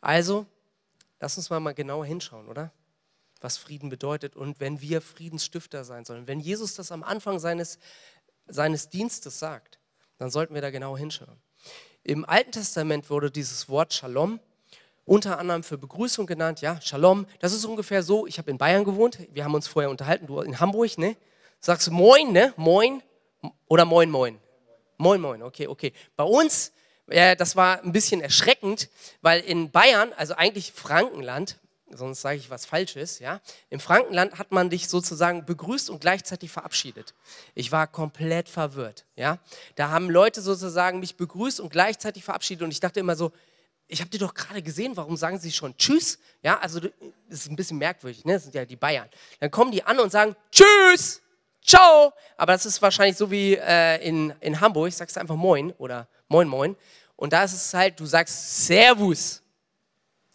Also, 0.00 0.46
lass 1.20 1.36
uns 1.36 1.50
mal, 1.50 1.60
mal 1.60 1.74
genauer 1.74 2.04
hinschauen, 2.04 2.48
oder? 2.48 2.72
Was 3.40 3.56
Frieden 3.56 3.88
bedeutet 3.88 4.36
und 4.36 4.60
wenn 4.60 4.80
wir 4.80 5.00
Friedensstifter 5.00 5.84
sein 5.84 6.04
sollen. 6.04 6.26
Wenn 6.26 6.40
Jesus 6.40 6.74
das 6.74 6.92
am 6.92 7.02
Anfang 7.02 7.38
seines, 7.38 7.78
seines 8.46 8.88
Dienstes 8.90 9.38
sagt, 9.38 9.78
dann 10.18 10.30
sollten 10.30 10.54
wir 10.54 10.62
da 10.62 10.70
genau 10.70 10.96
hinschauen. 10.96 11.40
Im 12.02 12.24
Alten 12.24 12.52
Testament 12.52 13.10
wurde 13.10 13.30
dieses 13.30 13.68
Wort 13.68 13.94
Shalom 13.94 14.40
unter 15.08 15.38
anderem 15.38 15.62
für 15.62 15.78
Begrüßung 15.78 16.26
genannt, 16.26 16.60
ja, 16.60 16.80
Shalom. 16.82 17.26
Das 17.40 17.52
ist 17.52 17.64
ungefähr 17.64 18.02
so, 18.02 18.26
ich 18.26 18.38
habe 18.38 18.50
in 18.50 18.58
Bayern 18.58 18.84
gewohnt, 18.84 19.18
wir 19.32 19.44
haben 19.44 19.54
uns 19.54 19.66
vorher 19.66 19.90
unterhalten, 19.90 20.26
du 20.26 20.40
in 20.40 20.60
Hamburg, 20.60 20.98
ne? 20.98 21.16
Sagst 21.60 21.86
du 21.86 21.92
Moin, 21.92 22.30
ne? 22.30 22.52
Moin 22.56 23.02
oder 23.68 23.86
Moin, 23.86 24.10
Moin? 24.10 24.38
Moin, 24.98 25.20
Moin, 25.20 25.42
okay, 25.42 25.66
okay. 25.66 25.92
Bei 26.14 26.24
uns, 26.24 26.72
äh, 27.06 27.36
das 27.36 27.56
war 27.56 27.82
ein 27.82 27.92
bisschen 27.92 28.20
erschreckend, 28.20 28.90
weil 29.22 29.40
in 29.40 29.70
Bayern, 29.70 30.12
also 30.16 30.34
eigentlich 30.34 30.72
Frankenland, 30.72 31.58
sonst 31.90 32.20
sage 32.20 32.36
ich 32.36 32.50
was 32.50 32.66
Falsches, 32.66 33.18
ja. 33.18 33.40
Im 33.70 33.80
Frankenland 33.80 34.38
hat 34.38 34.52
man 34.52 34.68
dich 34.68 34.88
sozusagen 34.88 35.46
begrüßt 35.46 35.88
und 35.88 36.02
gleichzeitig 36.02 36.50
verabschiedet. 36.50 37.14
Ich 37.54 37.72
war 37.72 37.86
komplett 37.86 38.50
verwirrt, 38.50 39.06
ja. 39.16 39.38
Da 39.74 39.88
haben 39.88 40.10
Leute 40.10 40.42
sozusagen 40.42 41.00
mich 41.00 41.16
begrüßt 41.16 41.60
und 41.60 41.70
gleichzeitig 41.70 42.24
verabschiedet 42.24 42.62
und 42.62 42.72
ich 42.72 42.80
dachte 42.80 43.00
immer 43.00 43.16
so, 43.16 43.32
ich 43.88 44.00
habe 44.00 44.10
dir 44.10 44.18
doch 44.18 44.34
gerade 44.34 44.62
gesehen, 44.62 44.96
warum 44.96 45.16
sagen 45.16 45.38
sie 45.38 45.50
schon 45.50 45.76
Tschüss? 45.76 46.18
Ja, 46.42 46.58
also 46.58 46.78
das 46.78 46.90
ist 47.30 47.50
ein 47.50 47.56
bisschen 47.56 47.78
merkwürdig, 47.78 48.24
ne? 48.24 48.34
Das 48.34 48.44
sind 48.44 48.54
ja 48.54 48.64
die 48.64 48.76
Bayern. 48.76 49.08
Dann 49.40 49.50
kommen 49.50 49.72
die 49.72 49.82
an 49.82 49.98
und 49.98 50.12
sagen 50.12 50.36
Tschüss, 50.52 51.22
Ciao. 51.68 52.14
Aber 52.38 52.52
das 52.52 52.64
ist 52.64 52.80
wahrscheinlich 52.80 53.16
so 53.16 53.30
wie 53.30 53.54
äh, 53.54 53.96
in, 54.06 54.30
in 54.40 54.58
Hamburg, 54.58 54.90
sagst 54.92 55.16
du 55.16 55.20
einfach 55.20 55.36
Moin 55.36 55.72
oder 55.72 56.08
Moin 56.28 56.48
Moin. 56.48 56.76
Und 57.14 57.32
da 57.32 57.44
ist 57.44 57.52
es 57.52 57.74
halt, 57.74 58.00
du 58.00 58.06
sagst 58.06 58.66
Servus. 58.66 59.42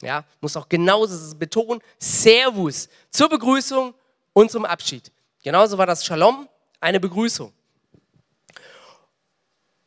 Ja, 0.01 0.25
muss 0.41 0.55
auch 0.57 0.69
genauso 0.69 1.35
betonen, 1.35 1.81
Servus 1.97 2.89
zur 3.09 3.29
Begrüßung 3.29 3.95
und 4.33 4.51
zum 4.51 4.65
Abschied. 4.65 5.11
Genauso 5.41 5.77
war 5.77 5.85
das 5.85 6.05
Shalom, 6.05 6.47
eine 6.79 6.99
Begrüßung. 6.99 7.53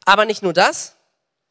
Aber 0.04 0.25
nicht 0.25 0.42
nur 0.42 0.52
das, 0.52 0.96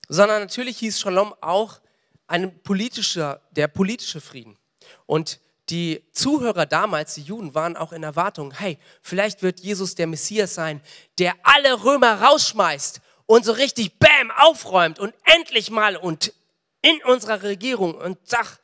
sondern 0.10 0.42
natürlich 0.42 0.80
hieß 0.80 1.00
Shalom 1.00 1.34
auch 1.42 1.80
ein 2.28 2.62
politischer, 2.64 3.42
der 3.52 3.68
politische 3.68 4.22
Frieden. 4.22 4.58
Und 5.06 5.40
die 5.70 6.04
Zuhörer 6.12 6.66
damals, 6.66 7.16
die 7.16 7.24
Juden, 7.24 7.56
waren 7.56 7.76
auch 7.76 7.92
in 7.92 8.04
Erwartung, 8.04 8.52
hey, 8.52 8.78
vielleicht 9.02 9.42
wird 9.42 9.60
Jesus 9.60 9.96
der 9.96 10.08
Messias 10.08 10.54
sein, 10.54 10.82
der 11.18 11.34
alle 11.44 11.84
Römer 11.84 12.22
rausschmeißt 12.22 13.02
und 13.26 13.46
so 13.46 13.52
richtig 13.52 13.98
Bäm 13.98 14.32
aufräumt 14.38 15.00
und 15.00 15.14
endlich 15.24 15.72
mal 15.72 15.96
und 15.96 16.34
in 16.82 17.04
unserer 17.06 17.42
Regierung 17.42 17.96
und 17.96 18.20
sag, 18.24 18.60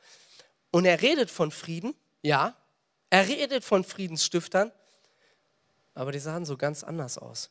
und 0.70 0.84
er 0.84 1.02
redet 1.02 1.30
von 1.30 1.50
Frieden, 1.50 1.94
ja, 2.22 2.56
er 3.10 3.26
redet 3.26 3.64
von 3.64 3.82
Friedensstiftern, 3.82 4.70
aber 5.94 6.12
die 6.12 6.20
sahen 6.20 6.44
so 6.44 6.56
ganz 6.56 6.84
anders 6.84 7.18
aus. 7.18 7.50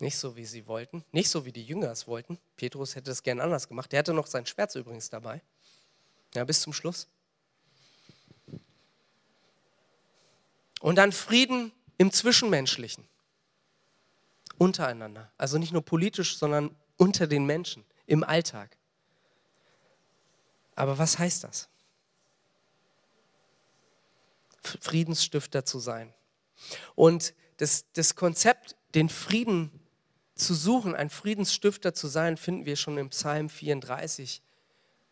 Nicht 0.00 0.16
so, 0.16 0.36
wie 0.36 0.44
sie 0.44 0.66
wollten, 0.66 1.04
nicht 1.10 1.28
so, 1.28 1.44
wie 1.44 1.52
die 1.52 1.64
Jünger 1.64 1.90
es 1.90 2.06
wollten. 2.06 2.38
Petrus 2.56 2.94
hätte 2.94 3.10
es 3.10 3.22
gern 3.22 3.40
anders 3.40 3.68
gemacht. 3.68 3.90
Der 3.90 3.98
hatte 3.98 4.14
noch 4.14 4.26
sein 4.26 4.46
Schwert 4.46 4.74
übrigens 4.76 5.10
dabei. 5.10 5.42
Ja, 6.34 6.44
bis 6.44 6.60
zum 6.60 6.72
Schluss. 6.72 7.08
Und 10.80 10.96
dann 10.96 11.10
Frieden 11.10 11.72
im 11.96 12.12
Zwischenmenschlichen 12.12 13.08
untereinander. 14.56 15.32
Also 15.36 15.58
nicht 15.58 15.72
nur 15.72 15.82
politisch, 15.82 16.36
sondern 16.36 16.76
unter 16.96 17.26
den 17.26 17.44
Menschen, 17.44 17.84
im 18.06 18.22
Alltag. 18.22 18.76
Aber 20.74 20.98
was 20.98 21.18
heißt 21.18 21.42
das? 21.44 21.68
Friedensstifter 24.62 25.64
zu 25.64 25.80
sein. 25.80 26.12
Und 26.94 27.34
das, 27.56 27.86
das 27.94 28.14
Konzept, 28.14 28.76
den 28.94 29.08
Frieden 29.08 29.72
zu 30.38 30.54
suchen, 30.54 30.94
ein 30.94 31.10
Friedensstifter 31.10 31.92
zu 31.92 32.06
sein, 32.06 32.36
finden 32.36 32.64
wir 32.64 32.76
schon 32.76 32.96
im 32.96 33.10
Psalm 33.10 33.48
34, 33.48 34.40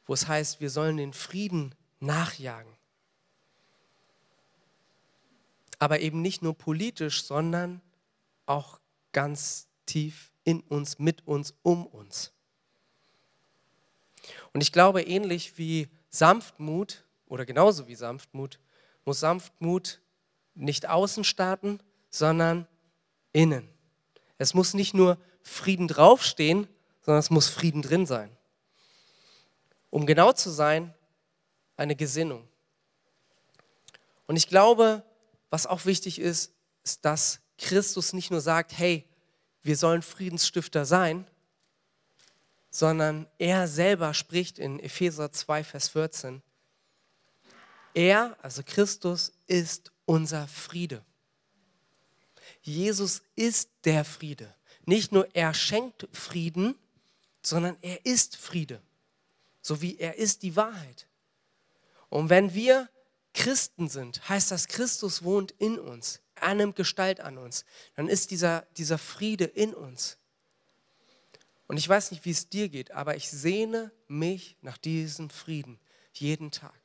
wo 0.07 0.15
es 0.15 0.29
heißt, 0.29 0.61
wir 0.61 0.71
sollen 0.71 0.97
den 0.97 1.13
Frieden 1.13 1.75
nachjagen. 2.01 2.73
Aber 5.79 6.01
eben 6.01 6.23
nicht 6.23 6.43
nur 6.43 6.57
politisch, 6.57 7.25
sondern 7.25 7.83
auch 8.47 8.81
ganz 9.13 9.67
tief 9.85 10.33
in 10.45 10.61
uns, 10.61 10.99
mit 10.99 11.27
uns, 11.27 11.55
um 11.63 11.87
uns. 11.87 12.33
Und 14.53 14.63
ich 14.63 14.73
glaube, 14.73 15.03
ähnlich 15.03 15.59
wie 15.59 15.89
Sanftmut 16.09 17.05
oder 17.27 17.45
genauso 17.45 17.89
wie 17.89 17.97
Sanftmut, 17.97 18.61
muss 19.05 19.21
Sanftmut 19.21 20.01
nicht 20.55 20.89
außen 20.89 21.25
starten, 21.25 21.81
sondern 22.11 22.67
innen. 23.33 23.76
Es 24.39 24.55
muss 24.55 24.75
nicht 24.75 24.95
nur 24.95 25.19
Frieden 25.43 25.89
draufstehen, 25.89 26.67
sondern 27.03 27.21
es 27.21 27.31
muss 27.31 27.49
Frieden 27.49 27.83
drin 27.83 28.07
sein. 28.07 28.31
Um 29.91 30.07
genau 30.07 30.33
zu 30.33 30.51
sein, 30.51 30.95
eine 31.77 31.97
Gesinnung. 31.97 32.47
Und 34.27 34.37
ich 34.37 34.49
glaube, 34.49 35.05
was 35.51 35.67
auch 35.67 35.85
wichtig 35.85 36.19
ist, 36.19 36.53
ist, 36.83 37.05
dass 37.05 37.41
Christus 37.59 38.13
nicht 38.13 38.31
nur 38.31 38.41
sagt, 38.41 38.77
hey, 38.77 39.05
wir 39.63 39.77
sollen 39.77 40.03
Friedensstifter 40.03 40.85
sein, 40.85 41.27
sondern 42.71 43.27
er 43.39 43.69
selber 43.69 44.15
spricht 44.15 44.59
in 44.59 44.79
Epheser 44.81 45.33
2, 45.33 45.65
Vers 45.65 45.89
14. 45.89 46.43
Er, 47.95 48.37
also 48.43 48.63
Christus, 48.65 49.33
ist 49.47 49.93
unser 50.05 50.47
Friede. 50.49 51.03
Jesus 52.67 53.23
ist 53.37 53.71
der 53.85 54.05
Friede. 54.05 54.55
Nicht 54.85 55.13
nur 55.13 55.29
er 55.35 55.55
schenkt 55.55 56.09
Frieden, 56.13 56.75
sondern 57.43 57.77
er 57.81 58.05
ist 58.05 58.37
Friede. 58.37 58.83
So 59.63 59.81
wie 59.83 59.99
er 59.99 60.17
ist 60.17 60.43
die 60.43 60.57
Wahrheit. 60.57 61.07
Und 62.09 62.29
wenn 62.29 62.55
wir 62.55 62.89
Christen 63.35 63.89
sind, 63.89 64.29
heißt 64.29 64.51
das, 64.51 64.69
Christus 64.69 65.23
wohnt 65.23 65.53
in 65.59 65.79
uns. 65.79 66.21
Er 66.35 66.55
nimmt 66.55 66.77
Gestalt 66.77 67.21
an 67.21 67.39
uns. 67.39 67.65
Dann 67.95 68.09
ist 68.09 68.31
dieser, 68.31 68.63
dieser 68.77 68.99
Friede 68.99 69.45
in 69.45 69.75
uns. 69.75 70.19
Und 71.69 71.77
ich 71.79 71.89
weiß 71.89 72.11
nicht, 72.11 72.25
wie 72.25 72.31
es 72.31 72.49
dir 72.49 72.69
geht, 72.69 72.93
aber 72.93 73.17
ich 73.17 73.31
sehne 73.31 73.93
mich 74.09 74.57
nach 74.61 74.79
diesem 74.79 75.31
Frieden 75.31 75.79
jeden 76.13 76.51
Tag. 76.51 76.79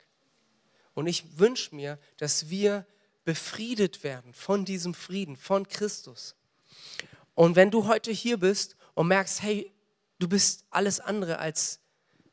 Und 0.94 1.06
ich 1.06 1.38
wünsche 1.38 1.74
mir, 1.74 1.98
dass 2.18 2.50
wir 2.50 2.86
befriedet 3.24 4.02
werden 4.02 4.34
von 4.34 4.64
diesem 4.64 4.94
Frieden, 4.94 5.36
von 5.36 5.68
Christus. 5.68 6.34
Und 7.34 7.56
wenn 7.56 7.70
du 7.70 7.86
heute 7.86 8.10
hier 8.10 8.38
bist 8.38 8.76
und 8.94 9.08
merkst, 9.08 9.42
hey, 9.42 9.72
du 10.18 10.28
bist 10.28 10.64
alles 10.70 11.00
andere 11.00 11.38
als 11.38 11.80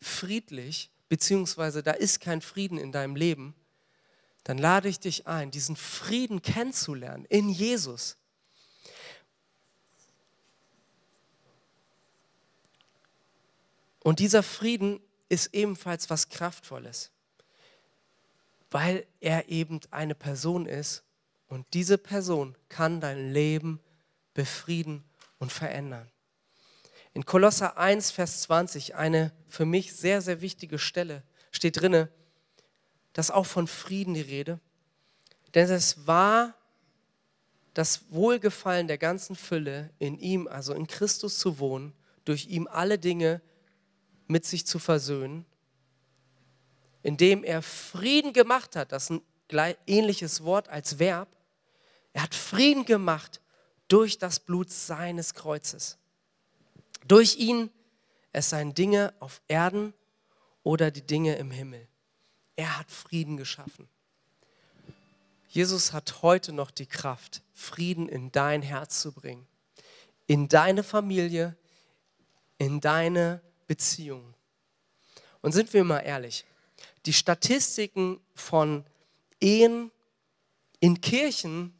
friedlich, 0.01 0.91
beziehungsweise 1.07 1.83
da 1.83 1.91
ist 1.91 2.19
kein 2.19 2.41
Frieden 2.41 2.77
in 2.77 2.91
deinem 2.91 3.15
Leben, 3.15 3.55
dann 4.43 4.57
lade 4.57 4.89
ich 4.89 4.99
dich 4.99 5.27
ein, 5.27 5.51
diesen 5.51 5.75
Frieden 5.75 6.41
kennenzulernen 6.41 7.25
in 7.25 7.49
Jesus. 7.49 8.15
Und 14.01 14.19
dieser 14.19 14.43
Frieden 14.43 14.99
ist 15.27 15.53
ebenfalls 15.53 16.09
was 16.09 16.29
Kraftvolles 16.29 17.11
weil 18.71 19.05
er 19.19 19.49
eben 19.49 19.79
eine 19.91 20.15
Person 20.15 20.65
ist 20.65 21.03
und 21.47 21.65
diese 21.73 21.97
Person 21.97 22.55
kann 22.67 23.01
dein 23.01 23.33
Leben 23.33 23.79
befrieden 24.33 25.03
und 25.39 25.51
verändern. 25.51 26.09
In 27.13 27.25
Kolosser 27.25 27.77
1, 27.77 28.11
Vers 28.11 28.41
20, 28.43 28.95
eine 28.95 29.31
für 29.47 29.65
mich 29.65 29.93
sehr, 29.93 30.21
sehr 30.21 30.41
wichtige 30.41 30.77
Stelle, 30.77 31.23
steht 31.51 31.81
drinne, 31.81 32.09
dass 33.13 33.31
auch 33.31 33.47
von 33.47 33.67
Frieden 33.67 34.13
die 34.13 34.21
Rede. 34.21 34.59
Denn 35.55 35.69
es 35.69 36.05
war 36.05 36.53
das 37.73 38.11
Wohlgefallen 38.11 38.87
der 38.87 38.99
ganzen 38.99 39.35
Fülle, 39.35 39.89
in 39.97 40.19
ihm, 40.19 40.47
also 40.47 40.73
in 40.73 40.85
Christus 40.85 41.39
zu 41.39 41.57
wohnen, 41.57 41.93
durch 42.25 42.47
ihm 42.47 42.67
alle 42.67 42.99
Dinge 42.99 43.41
mit 44.27 44.45
sich 44.45 44.67
zu 44.67 44.77
versöhnen 44.77 45.45
indem 47.03 47.43
er 47.43 47.61
Frieden 47.61 48.33
gemacht 48.33 48.75
hat, 48.75 48.91
das 48.91 49.09
ist 49.09 49.21
ein 49.51 49.75
ähnliches 49.87 50.43
Wort 50.43 50.69
als 50.69 50.99
Verb, 50.99 51.29
er 52.13 52.23
hat 52.23 52.35
Frieden 52.35 52.85
gemacht 52.85 53.41
durch 53.87 54.17
das 54.17 54.39
Blut 54.39 54.71
seines 54.71 55.33
Kreuzes. 55.33 55.97
Durch 57.07 57.37
ihn, 57.37 57.69
es 58.31 58.49
seien 58.49 58.73
Dinge 58.73 59.13
auf 59.19 59.41
Erden 59.47 59.93
oder 60.63 60.91
die 60.91 61.05
Dinge 61.05 61.35
im 61.35 61.51
Himmel. 61.51 61.87
Er 62.55 62.77
hat 62.77 62.91
Frieden 62.91 63.37
geschaffen. 63.37 63.87
Jesus 65.47 65.93
hat 65.93 66.21
heute 66.21 66.51
noch 66.51 66.69
die 66.69 66.85
Kraft, 66.85 67.41
Frieden 67.53 68.07
in 68.07 68.31
dein 68.31 68.61
Herz 68.61 69.01
zu 69.01 69.11
bringen, 69.11 69.47
in 70.27 70.47
deine 70.47 70.83
Familie, 70.83 71.55
in 72.59 72.79
deine 72.81 73.41
Beziehung. 73.65 74.35
Und 75.41 75.53
sind 75.53 75.73
wir 75.73 75.83
mal 75.83 75.99
ehrlich, 75.99 76.45
die 77.05 77.13
Statistiken 77.13 78.19
von 78.33 78.85
Ehen 79.39 79.91
in 80.79 80.99
Kirchen, 81.01 81.73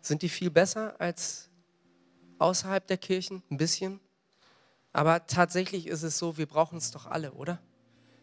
sind 0.00 0.22
die 0.22 0.28
viel 0.28 0.50
besser 0.50 0.94
als 1.00 1.50
außerhalb 2.38 2.86
der 2.86 2.98
Kirchen? 2.98 3.42
Ein 3.50 3.56
bisschen. 3.56 4.00
Aber 4.92 5.26
tatsächlich 5.26 5.86
ist 5.86 6.02
es 6.02 6.18
so, 6.18 6.38
wir 6.38 6.46
brauchen 6.46 6.78
es 6.78 6.90
doch 6.90 7.06
alle, 7.06 7.32
oder? 7.32 7.60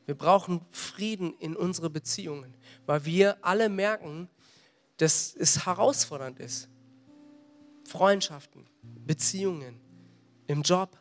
Wir 0.05 0.15
brauchen 0.15 0.61
Frieden 0.71 1.33
in 1.39 1.55
unsere 1.55 1.89
Beziehungen, 1.89 2.53
weil 2.85 3.05
wir 3.05 3.37
alle 3.41 3.69
merken, 3.69 4.29
dass 4.97 5.35
es 5.35 5.65
herausfordernd 5.65 6.39
ist. 6.39 6.69
Freundschaften, 7.85 8.65
Beziehungen, 8.81 9.79
im 10.47 10.61
Job. 10.61 10.97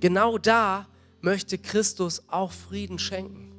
Genau 0.00 0.38
da 0.38 0.88
möchte 1.20 1.58
Christus 1.58 2.22
auch 2.28 2.52
Frieden 2.52 2.98
schenken, 2.98 3.52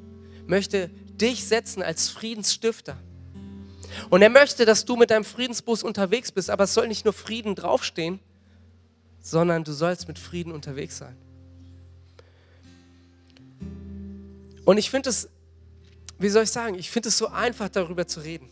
möchte 0.47 0.89
dich 0.89 1.45
setzen 1.45 1.83
als 1.83 2.09
Friedensstifter. 2.09 2.97
Und 4.09 4.21
er 4.21 4.29
möchte, 4.29 4.65
dass 4.65 4.85
du 4.85 4.95
mit 4.95 5.11
deinem 5.11 5.25
Friedensbus 5.25 5.83
unterwegs 5.83 6.31
bist, 6.31 6.49
aber 6.49 6.65
es 6.65 6.73
soll 6.73 6.87
nicht 6.87 7.05
nur 7.05 7.13
Frieden 7.13 7.55
draufstehen, 7.55 8.19
sondern 9.21 9.63
du 9.63 9.73
sollst 9.73 10.07
mit 10.07 10.17
Frieden 10.17 10.51
unterwegs 10.51 10.97
sein. 10.97 11.15
Und 14.65 14.77
ich 14.77 14.89
finde 14.89 15.09
es, 15.09 15.29
wie 16.19 16.29
soll 16.29 16.43
ich 16.43 16.51
sagen, 16.51 16.75
ich 16.75 16.89
finde 16.89 17.09
es 17.09 17.17
so 17.17 17.27
einfach 17.27 17.69
darüber 17.69 18.07
zu 18.07 18.19
reden. 18.19 18.49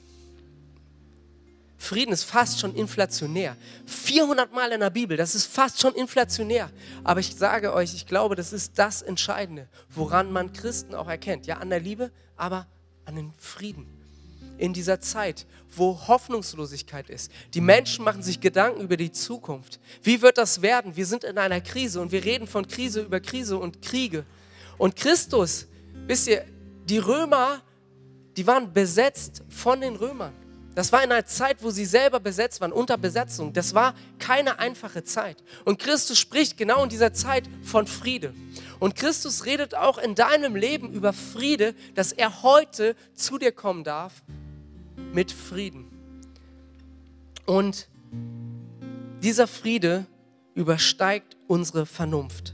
Frieden 1.77 2.11
ist 2.11 2.23
fast 2.23 2.59
schon 2.59 2.75
inflationär. 2.75 3.55
400 3.85 4.51
Mal 4.51 4.71
in 4.71 4.79
der 4.79 4.89
Bibel, 4.89 5.15
das 5.15 5.35
ist 5.35 5.45
fast 5.45 5.79
schon 5.79 5.93
inflationär. 5.93 6.71
Aber 7.03 7.19
ich 7.19 7.35
sage 7.35 7.73
euch, 7.73 7.93
ich 7.93 8.07
glaube, 8.07 8.35
das 8.35 8.51
ist 8.51 8.73
das 8.75 9.03
Entscheidende, 9.03 9.67
woran 9.93 10.31
man 10.31 10.53
Christen 10.53 10.95
auch 10.95 11.07
erkennt. 11.07 11.45
Ja, 11.45 11.57
an 11.57 11.69
der 11.69 11.79
Liebe, 11.79 12.11
aber 12.35 12.67
an 13.05 13.15
den 13.15 13.33
Frieden. 13.37 13.85
In 14.57 14.73
dieser 14.73 14.99
Zeit, 14.99 15.45
wo 15.69 16.07
Hoffnungslosigkeit 16.07 17.11
ist. 17.11 17.31
Die 17.53 17.61
Menschen 17.61 18.03
machen 18.03 18.23
sich 18.23 18.41
Gedanken 18.41 18.81
über 18.81 18.97
die 18.97 19.11
Zukunft. 19.11 19.79
Wie 20.01 20.23
wird 20.23 20.39
das 20.39 20.63
werden? 20.63 20.95
Wir 20.95 21.05
sind 21.05 21.23
in 21.23 21.37
einer 21.37 21.61
Krise 21.61 22.01
und 22.01 22.11
wir 22.11 22.25
reden 22.25 22.47
von 22.47 22.67
Krise 22.67 23.01
über 23.01 23.19
Krise 23.19 23.57
und 23.57 23.83
Kriege. 23.83 24.25
Und 24.79 24.95
Christus, 24.95 25.67
wisst 26.07 26.27
ihr, 26.27 26.43
die 26.85 26.97
Römer, 26.97 27.61
die 28.35 28.47
waren 28.47 28.73
besetzt 28.73 29.43
von 29.49 29.79
den 29.79 29.95
Römern. 29.95 30.33
Das 30.77 30.91
war 30.91 31.03
in 31.03 31.11
einer 31.11 31.25
Zeit, 31.25 31.63
wo 31.63 31.71
sie 31.71 31.85
selber 31.85 32.19
besetzt 32.19 32.61
waren, 32.61 32.71
unter 32.71 32.99
Besetzung. 32.99 33.51
Das 33.51 33.73
war 33.73 33.95
keine 34.19 34.59
einfache 34.59 35.03
Zeit. 35.03 35.43
Und 35.65 35.79
Christus 35.79 36.19
spricht 36.19 36.55
genau 36.55 36.83
in 36.83 36.89
dieser 36.89 37.13
Zeit 37.13 37.49
von 37.63 37.87
Friede. 37.87 38.31
Und 38.79 38.95
Christus 38.95 39.45
redet 39.45 39.73
auch 39.73 39.97
in 39.97 40.13
deinem 40.13 40.55
Leben 40.55 40.93
über 40.93 41.13
Friede, 41.13 41.73
dass 41.95 42.11
er 42.11 42.43
heute 42.43 42.95
zu 43.15 43.39
dir 43.39 43.51
kommen 43.51 43.83
darf 43.83 44.21
mit 45.13 45.31
Frieden. 45.31 45.87
Und 47.47 47.87
dieser 49.23 49.47
Friede 49.47 50.05
übersteigt 50.53 51.37
unsere 51.47 51.87
Vernunft. 51.87 52.53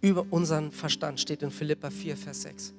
Über 0.00 0.26
unseren 0.30 0.72
Verstand 0.72 1.20
steht 1.20 1.44
in 1.44 1.52
Philippa 1.52 1.90
4, 1.90 2.16
Vers 2.16 2.42
6. 2.42 2.74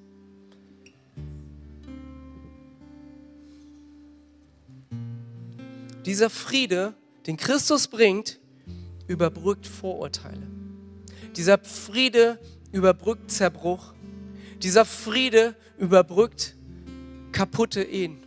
Dieser 6.06 6.30
Friede, 6.30 6.94
den 7.28 7.38
Christus 7.38 7.88
bringt, 7.88 8.40
überbrückt 9.08 9.68
Vorurteile. 9.68 10.48
Dieser 11.36 11.58
Friede 11.60 12.40
überbrückt 12.72 13.32
Zerbruch. 13.32 13.94
Dieser 14.62 14.86
Friede 14.86 15.56
überbrückt 15.78 16.56
kaputte 17.32 17.82
Ehen. 17.82 18.18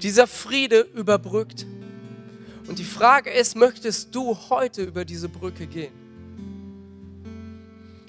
Dieser 0.00 0.26
Friede 0.26 0.80
überbrückt. 0.94 1.66
Und 2.68 2.78
die 2.78 2.84
Frage 2.84 3.30
ist, 3.30 3.56
möchtest 3.56 4.14
du 4.14 4.36
heute 4.50 4.84
über 4.84 5.04
diese 5.04 5.28
Brücke 5.28 5.66
gehen? 5.66 5.92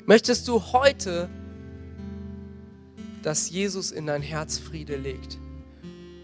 Möchtest 0.05 0.47
du 0.47 0.61
heute, 0.61 1.29
dass 3.21 3.49
Jesus 3.49 3.91
in 3.91 4.05
dein 4.05 4.21
Herz 4.21 4.57
Friede 4.57 4.97
legt? 4.97 5.37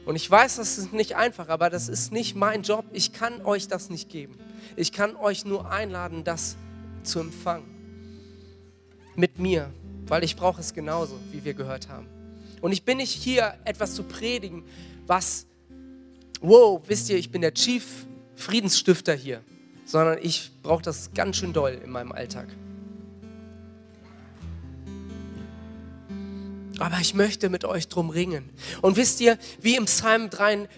Und 0.10 0.15
ich 0.15 0.32
weiß, 0.32 0.56
das 0.56 0.80
ist 0.80 0.91
nicht 0.91 1.15
einfach, 1.15 1.50
aber 1.50 1.69
das 1.69 1.88
ist 1.88 2.12
nicht 2.12 2.36
mein 2.36 2.63
Job. 2.63 2.84
Ich 2.93 3.13
kann 3.13 3.45
euch 3.45 3.67
das 3.67 3.91
nicht 3.91 4.10
geben. 4.10 4.39
Ich 4.76 4.91
kann 4.91 5.15
euch 5.15 5.45
nur 5.45 5.69
einladen, 5.69 6.24
das 6.24 6.56
zu 7.04 7.19
empfangen. 7.19 7.67
Mit 9.15 9.38
mir, 9.38 9.69
weil 10.08 10.24
ich 10.24 10.36
brauche 10.36 10.62
es 10.62 10.74
genauso, 10.74 11.19
wie 11.32 11.45
wir 11.45 11.54
gehört 11.54 11.89
haben. 11.89 12.08
Und 12.60 12.72
ich 12.72 12.84
bin 12.86 12.98
nicht 12.98 13.12
hier, 13.12 13.54
etwas 13.65 13.93
zu 13.93 14.02
predigen, 14.02 14.63
was, 15.06 15.45
wow, 16.41 16.82
wisst 16.88 17.12
ihr, 17.12 17.17
ich 17.17 17.30
bin 17.30 17.41
der 17.41 17.54
Chief 17.54 17.86
Friedensstifter 18.36 19.13
hier, 19.13 19.43
sondern 19.86 20.17
ich 20.24 20.50
brauche 20.63 20.82
das 20.82 21.13
ganz 21.13 21.38
schön 21.38 21.54
doll 21.54 21.80
in 21.84 21.91
meinem 21.91 22.13
Alltag. 22.13 22.48
Aber 26.81 26.99
ich 26.99 27.13
möchte 27.13 27.49
mit 27.49 27.65
euch 27.65 27.87
drum 27.87 28.09
ringen. 28.09 28.49
Und 28.81 28.95
wisst 28.95 29.21
ihr, 29.21 29.37
wie 29.61 29.75
im 29.75 29.85
Psalm 29.85 30.29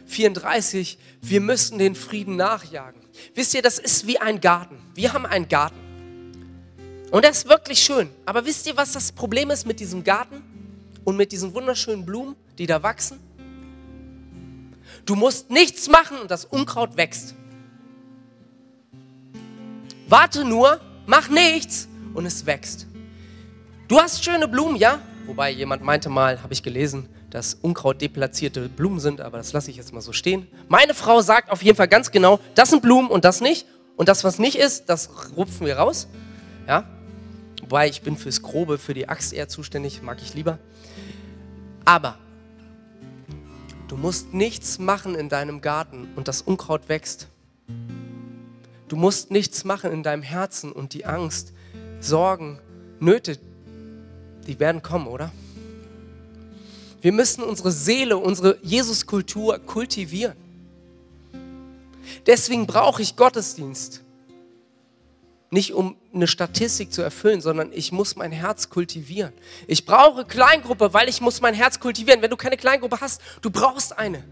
34, 0.05 0.97
wir 1.21 1.41
müssen 1.41 1.77
den 1.77 1.95
Frieden 1.95 2.35
nachjagen. 2.35 3.01
Wisst 3.35 3.53
ihr, 3.53 3.61
das 3.61 3.79
ist 3.79 4.07
wie 4.07 4.17
ein 4.17 4.41
Garten. 4.41 4.77
Wir 4.95 5.13
haben 5.13 5.25
einen 5.25 5.47
Garten. 5.47 5.79
Und 7.11 7.23
der 7.23 7.31
ist 7.31 7.47
wirklich 7.47 7.79
schön. 7.79 8.09
Aber 8.25 8.45
wisst 8.45 8.65
ihr, 8.67 8.77
was 8.77 8.93
das 8.93 9.11
Problem 9.11 9.51
ist 9.51 9.65
mit 9.65 9.79
diesem 9.79 10.03
Garten 10.03 10.41
und 11.03 11.17
mit 11.17 11.31
diesen 11.31 11.53
wunderschönen 11.53 12.05
Blumen, 12.05 12.35
die 12.57 12.65
da 12.65 12.81
wachsen? 12.81 13.19
Du 15.05 15.15
musst 15.15 15.49
nichts 15.49 15.89
machen 15.89 16.17
und 16.19 16.31
das 16.31 16.45
Unkraut 16.45 16.95
wächst. 16.95 17.35
Warte 20.07 20.45
nur, 20.45 20.79
mach 21.05 21.29
nichts 21.29 21.87
und 22.13 22.25
es 22.25 22.45
wächst. 22.45 22.87
Du 23.87 23.99
hast 23.99 24.23
schöne 24.23 24.47
Blumen, 24.47 24.77
ja? 24.77 25.01
Wobei 25.31 25.49
jemand 25.49 25.81
meinte 25.81 26.09
mal, 26.09 26.43
habe 26.43 26.51
ich 26.51 26.61
gelesen, 26.61 27.07
dass 27.29 27.53
Unkraut 27.53 28.01
deplatzierte 28.01 28.67
Blumen 28.67 28.99
sind, 28.99 29.21
aber 29.21 29.37
das 29.37 29.53
lasse 29.53 29.71
ich 29.71 29.77
jetzt 29.77 29.93
mal 29.93 30.01
so 30.01 30.11
stehen. 30.11 30.45
Meine 30.67 30.93
Frau 30.93 31.21
sagt 31.21 31.51
auf 31.51 31.63
jeden 31.63 31.77
Fall 31.77 31.87
ganz 31.87 32.11
genau, 32.11 32.41
das 32.53 32.69
sind 32.69 32.81
Blumen 32.81 33.09
und 33.09 33.23
das 33.23 33.39
nicht. 33.39 33.65
Und 33.95 34.09
das, 34.09 34.25
was 34.25 34.39
nicht 34.39 34.57
ist, 34.57 34.89
das 34.89 35.09
rupfen 35.37 35.67
wir 35.67 35.77
raus. 35.77 36.09
Ja? 36.67 36.83
Wobei 37.61 37.87
ich 37.87 38.01
bin 38.01 38.17
fürs 38.17 38.41
Grobe, 38.41 38.77
für 38.77 38.93
die 38.93 39.07
Axt 39.07 39.31
eher 39.31 39.47
zuständig, 39.47 40.01
mag 40.01 40.21
ich 40.21 40.33
lieber. 40.33 40.59
Aber 41.85 42.17
du 43.87 43.95
musst 43.95 44.33
nichts 44.33 44.79
machen 44.79 45.15
in 45.15 45.29
deinem 45.29 45.61
Garten 45.61 46.09
und 46.17 46.27
das 46.27 46.41
Unkraut 46.41 46.89
wächst. 46.89 47.29
Du 48.89 48.97
musst 48.97 49.31
nichts 49.31 49.63
machen 49.63 49.93
in 49.93 50.03
deinem 50.03 50.23
Herzen 50.23 50.73
und 50.73 50.93
die 50.93 51.05
Angst, 51.05 51.53
Sorgen, 52.01 52.59
Nöte, 52.99 53.39
die 54.47 54.59
werden 54.59 54.81
kommen, 54.81 55.07
oder? 55.07 55.31
Wir 57.01 57.11
müssen 57.11 57.43
unsere 57.43 57.71
Seele, 57.71 58.17
unsere 58.17 58.59
Jesuskultur 58.61 59.59
kultivieren. 59.59 60.35
Deswegen 62.25 62.67
brauche 62.67 63.01
ich 63.01 63.15
Gottesdienst. 63.15 64.03
Nicht 65.49 65.73
um 65.73 65.97
eine 66.13 66.27
Statistik 66.27 66.93
zu 66.93 67.01
erfüllen, 67.01 67.41
sondern 67.41 67.73
ich 67.73 67.91
muss 67.91 68.15
mein 68.15 68.31
Herz 68.31 68.69
kultivieren. 68.69 69.33
Ich 69.67 69.85
brauche 69.85 70.23
Kleingruppe, 70.25 70.93
weil 70.93 71.09
ich 71.09 71.19
muss 71.19 71.41
mein 71.41 71.53
Herz 71.53 71.79
kultivieren. 71.79 72.21
Wenn 72.21 72.29
du 72.29 72.37
keine 72.37 72.55
Kleingruppe 72.55 73.01
hast, 73.01 73.21
du 73.41 73.49
brauchst 73.49 73.97
eine. 73.97 74.23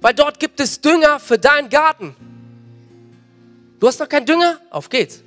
Weil 0.00 0.14
dort 0.14 0.38
gibt 0.38 0.60
es 0.60 0.80
Dünger 0.80 1.18
für 1.18 1.38
deinen 1.38 1.70
Garten. 1.70 2.14
Du 3.80 3.88
hast 3.88 3.98
noch 3.98 4.08
keinen 4.08 4.26
Dünger? 4.26 4.60
Auf 4.70 4.88
geht's. 4.90 5.22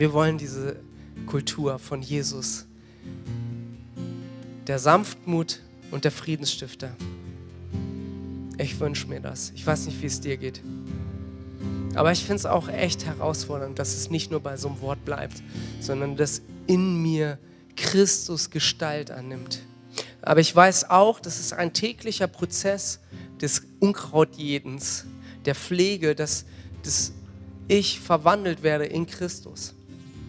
Wir 0.00 0.14
wollen 0.14 0.38
diese 0.38 0.76
Kultur 1.26 1.78
von 1.78 2.00
Jesus, 2.00 2.64
der 4.66 4.78
Sanftmut 4.78 5.60
und 5.90 6.04
der 6.04 6.10
Friedensstifter. 6.10 6.96
Ich 8.56 8.80
wünsche 8.80 9.08
mir 9.08 9.20
das. 9.20 9.52
Ich 9.54 9.66
weiß 9.66 9.84
nicht, 9.84 10.00
wie 10.00 10.06
es 10.06 10.18
dir 10.22 10.38
geht. 10.38 10.62
Aber 11.94 12.12
ich 12.12 12.20
finde 12.20 12.36
es 12.36 12.46
auch 12.46 12.68
echt 12.68 13.04
herausfordernd, 13.04 13.78
dass 13.78 13.94
es 13.94 14.08
nicht 14.08 14.30
nur 14.30 14.40
bei 14.40 14.56
so 14.56 14.68
einem 14.68 14.80
Wort 14.80 15.04
bleibt, 15.04 15.42
sondern 15.82 16.16
dass 16.16 16.40
in 16.66 17.02
mir 17.02 17.38
Christus 17.76 18.48
Gestalt 18.48 19.10
annimmt. 19.10 19.60
Aber 20.22 20.40
ich 20.40 20.56
weiß 20.56 20.88
auch, 20.88 21.20
das 21.20 21.38
ist 21.38 21.52
ein 21.52 21.74
täglicher 21.74 22.26
Prozess 22.26 23.00
des 23.38 23.64
Unkrautjedens, 23.80 25.04
der 25.44 25.54
Pflege, 25.54 26.14
dass, 26.14 26.46
dass 26.84 27.12
ich 27.68 28.00
verwandelt 28.00 28.62
werde 28.62 28.86
in 28.86 29.06
Christus 29.06 29.74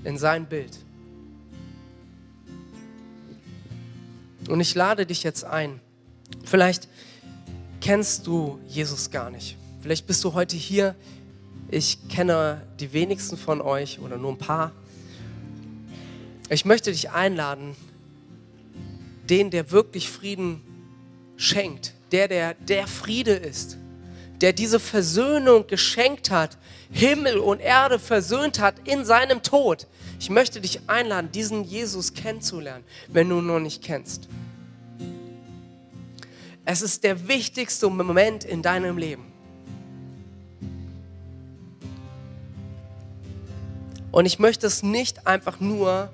in 0.03 0.17
sein 0.17 0.45
Bild. 0.45 0.77
Und 4.49 4.59
ich 4.59 4.75
lade 4.75 5.05
dich 5.05 5.23
jetzt 5.23 5.43
ein. 5.43 5.79
Vielleicht 6.43 6.87
kennst 7.79 8.27
du 8.27 8.59
Jesus 8.67 9.11
gar 9.11 9.29
nicht. 9.29 9.57
Vielleicht 9.81 10.07
bist 10.07 10.23
du 10.23 10.33
heute 10.33 10.55
hier. 10.55 10.95
Ich 11.69 12.09
kenne 12.09 12.61
die 12.79 12.93
wenigsten 12.93 13.37
von 13.37 13.61
euch 13.61 13.99
oder 13.99 14.17
nur 14.17 14.31
ein 14.31 14.37
paar. 14.37 14.71
Ich 16.49 16.65
möchte 16.65 16.91
dich 16.91 17.11
einladen, 17.11 17.75
den, 19.29 19.51
der 19.51 19.71
wirklich 19.71 20.09
Frieden 20.09 20.61
schenkt, 21.37 21.93
der, 22.11 22.27
der 22.27 22.53
der 22.55 22.87
Friede 22.87 23.31
ist, 23.31 23.77
der 24.41 24.53
diese 24.53 24.79
Versöhnung 24.79 25.67
geschenkt 25.67 26.31
hat, 26.31 26.57
Himmel 26.91 27.37
und 27.37 27.59
Erde 27.59 27.99
versöhnt 27.99 28.59
hat 28.59 28.75
in 28.85 29.05
seinem 29.05 29.43
Tod. 29.43 29.87
Ich 30.19 30.29
möchte 30.29 30.59
dich 30.59 30.81
einladen, 30.87 31.31
diesen 31.31 31.63
Jesus 31.63 32.13
kennenzulernen, 32.13 32.83
wenn 33.07 33.29
du 33.29 33.37
ihn 33.39 33.47
noch 33.47 33.59
nicht 33.59 33.83
kennst. 33.83 34.27
Es 36.65 36.81
ist 36.81 37.03
der 37.03 37.27
wichtigste 37.27 37.89
Moment 37.89 38.43
in 38.43 38.61
deinem 38.61 38.97
Leben. 38.97 39.31
Und 44.11 44.25
ich 44.25 44.39
möchte 44.39 44.67
es 44.67 44.83
nicht 44.83 45.25
einfach 45.25 45.59
nur 45.59 46.11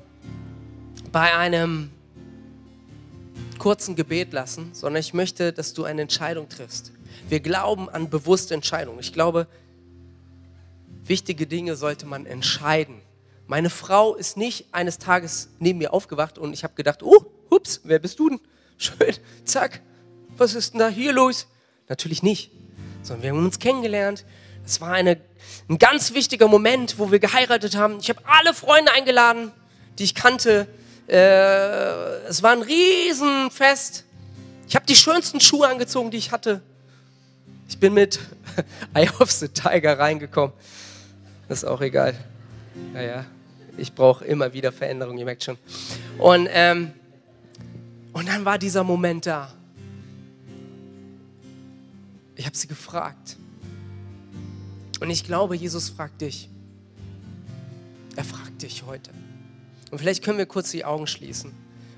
bei 1.12 1.36
einem 1.36 1.90
kurzen 3.58 3.96
Gebet 3.96 4.34
lassen, 4.34 4.70
sondern 4.74 5.00
ich 5.00 5.14
möchte, 5.14 5.52
dass 5.52 5.74
du 5.74 5.84
eine 5.84 6.04
Entscheidung 6.04 6.48
triffst. 6.48 6.92
Wir 7.30 7.40
glauben 7.40 7.90
an 7.90 8.10
bewusste 8.10 8.54
Entscheidungen. 8.54 9.00
Ich 9.00 9.14
glaube, 9.14 9.48
wichtige 11.04 11.48
Dinge 11.48 11.76
sollte 11.76 12.06
man 12.06 12.26
entscheiden. 12.26 13.02
Meine 13.48 13.70
Frau 13.70 14.16
ist 14.16 14.38
nicht 14.38 14.74
eines 14.74 14.98
Tages 14.98 15.50
neben 15.60 15.80
mir 15.80 15.94
aufgewacht 15.94 16.38
und 16.38 16.54
ich 16.54 16.64
habe 16.64 16.74
gedacht, 16.76 17.02
oh, 17.02 17.26
hups, 17.50 17.82
wer 17.84 18.00
bist 18.00 18.20
du 18.20 18.30
denn? 18.30 18.40
Schön, 18.78 19.16
zack, 19.46 19.82
was 20.38 20.54
ist 20.54 20.74
denn 20.74 20.80
da 20.80 20.90
hier 20.90 21.14
los? 21.14 21.48
Natürlich 21.88 22.24
nicht, 22.24 22.52
sondern 23.04 23.24
wir 23.24 23.30
haben 23.32 23.46
uns 23.46 23.60
kennengelernt. 23.60 24.26
Es 24.66 24.82
war 24.82 24.92
eine, 24.92 25.18
ein 25.70 25.78
ganz 25.80 26.14
wichtiger 26.14 26.50
Moment, 26.50 27.00
wo 27.00 27.10
wir 27.10 27.20
geheiratet 27.20 27.78
haben. 27.78 28.00
Ich 28.02 28.10
habe 28.10 28.20
alle 28.26 28.54
Freunde 28.54 28.92
eingeladen, 28.92 29.54
die 29.98 30.04
ich 30.04 30.14
kannte. 30.14 30.68
Äh, 31.08 31.16
es 32.28 32.44
war 32.44 32.52
ein 32.52 32.62
Riesenfest. 32.62 34.04
Ich 34.68 34.76
habe 34.76 34.86
die 34.86 34.96
schönsten 34.96 35.40
Schuhe 35.40 35.70
angezogen, 35.70 36.12
die 36.12 36.18
ich 36.18 36.32
hatte. 36.32 36.62
Ich 37.68 37.78
bin 37.78 37.94
mit 37.94 38.20
Eye 38.94 39.10
of 39.20 39.32
the 39.32 39.48
Tiger 39.48 40.00
reingekommen. 40.00 40.54
Das 41.48 41.60
ist 41.60 41.66
auch 41.66 41.82
egal. 41.82 42.16
Naja, 42.94 43.26
ich 43.78 43.94
brauche 43.94 44.26
immer 44.26 44.54
wieder 44.54 44.72
Veränderung, 44.72 45.18
ihr 45.18 45.26
merkt 45.26 45.44
schon. 45.44 45.58
Und, 46.18 46.48
ähm, 46.52 46.92
und 48.14 48.28
dann 48.28 48.46
war 48.46 48.58
dieser 48.58 48.84
Moment 48.84 49.26
da. 49.26 49.54
Ich 52.36 52.46
habe 52.46 52.56
sie 52.56 52.68
gefragt. 52.68 53.38
Und 55.00 55.10
ich 55.10 55.24
glaube, 55.24 55.56
Jesus 55.56 55.90
fragt 55.90 56.22
dich. 56.22 56.50
Er 58.16 58.24
fragt 58.24 58.62
dich 58.64 58.84
heute. 58.86 59.12
Und 59.92 60.00
vielleicht 60.00 60.24
können 60.24 60.38
wir 60.38 60.48
kurz 60.48 60.72
die 60.72 60.84
Augen 60.84 61.08
schließen, 61.08 61.52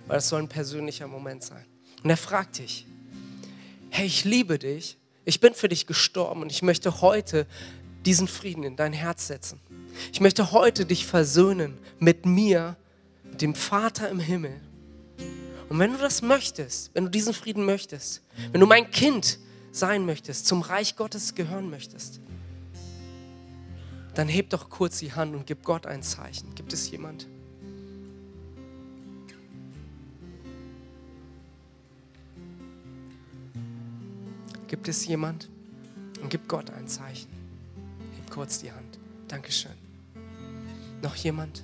weil 0.07 0.17
das 0.17 0.29
soll 0.29 0.41
ein 0.41 0.49
persönlicher 0.49 1.07
Moment 1.07 1.43
sein. 1.43 1.65
Und 2.03 2.09
er 2.09 2.17
fragt 2.17 2.59
dich, 2.59 2.85
hey, 3.89 4.05
ich 4.05 4.25
liebe 4.25 4.59
dich, 4.59 4.98
ich 5.29 5.39
bin 5.39 5.53
für 5.53 5.69
dich 5.69 5.87
gestorben 5.87 6.41
und 6.41 6.51
ich 6.51 6.61
möchte 6.61 7.01
heute 7.01 7.47
diesen 8.05 8.27
Frieden 8.27 8.63
in 8.63 8.75
dein 8.75 8.93
Herz 8.93 9.27
setzen. 9.27 9.59
Ich 10.11 10.21
möchte 10.21 10.51
heute 10.51 10.85
dich 10.85 11.05
versöhnen 11.05 11.77
mit 11.99 12.25
mir, 12.25 12.75
mit 13.23 13.41
dem 13.41 13.55
Vater 13.55 14.09
im 14.09 14.19
Himmel. 14.19 14.59
Und 15.69 15.77
wenn 15.77 15.93
du 15.93 15.99
das 15.99 16.21
möchtest, 16.23 16.89
wenn 16.95 17.05
du 17.05 17.11
diesen 17.11 17.33
Frieden 17.33 17.63
möchtest, 17.63 18.23
wenn 18.51 18.59
du 18.59 18.65
mein 18.65 18.89
Kind 18.89 19.37
sein 19.71 20.05
möchtest, 20.05 20.47
zum 20.47 20.61
Reich 20.61 20.95
Gottes 20.95 21.35
gehören 21.35 21.69
möchtest, 21.69 22.19
dann 24.15 24.27
heb 24.27 24.49
doch 24.49 24.69
kurz 24.69 24.97
die 24.99 25.13
Hand 25.13 25.35
und 25.35 25.45
gib 25.45 25.63
Gott 25.63 25.85
ein 25.85 26.01
Zeichen. 26.01 26.55
Gibt 26.55 26.73
es 26.73 26.89
jemand? 26.89 27.27
Gibt 34.69 34.87
es 34.87 35.07
jemand? 35.07 35.49
Und 36.21 36.29
gib 36.29 36.47
Gott 36.47 36.69
ein 36.69 36.87
Zeichen. 36.87 37.27
Heb 38.15 38.29
kurz 38.29 38.59
die 38.59 38.71
Hand. 38.71 38.99
Dankeschön. 39.27 39.71
Noch 41.01 41.15
jemand? 41.15 41.63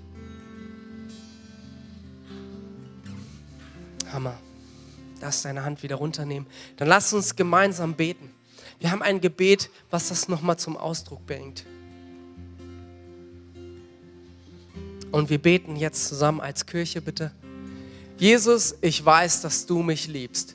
Hammer. 4.11 4.37
Lass 5.21 5.43
deine 5.43 5.63
Hand 5.63 5.83
wieder 5.83 5.97
runternehmen. 5.97 6.47
Dann 6.77 6.87
lass 6.87 7.13
uns 7.13 7.35
gemeinsam 7.35 7.93
beten. 7.93 8.31
Wir 8.79 8.91
haben 8.91 9.03
ein 9.03 9.21
Gebet, 9.21 9.69
was 9.91 10.09
das 10.09 10.27
nochmal 10.27 10.57
zum 10.57 10.75
Ausdruck 10.75 11.25
bringt. 11.27 11.63
Und 15.11 15.29
wir 15.29 15.37
beten 15.37 15.75
jetzt 15.75 16.07
zusammen 16.07 16.41
als 16.41 16.65
Kirche, 16.65 17.01
bitte. 17.01 17.31
Jesus, 18.17 18.75
ich 18.81 19.05
weiß, 19.05 19.41
dass 19.41 19.65
du 19.65 19.83
mich 19.83 20.07
liebst. 20.07 20.54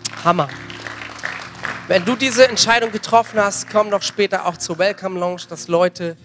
Hammer. 0.23 0.49
Wenn 1.87 2.05
du 2.05 2.15
diese 2.15 2.47
Entscheidung 2.47 2.91
getroffen 2.91 3.39
hast, 3.39 3.71
komm 3.71 3.89
doch 3.89 4.03
später 4.03 4.45
auch 4.45 4.55
zur 4.55 4.77
Welcome 4.77 5.19
Lounge, 5.19 5.41
dass 5.49 5.67
Leute, 5.67 6.15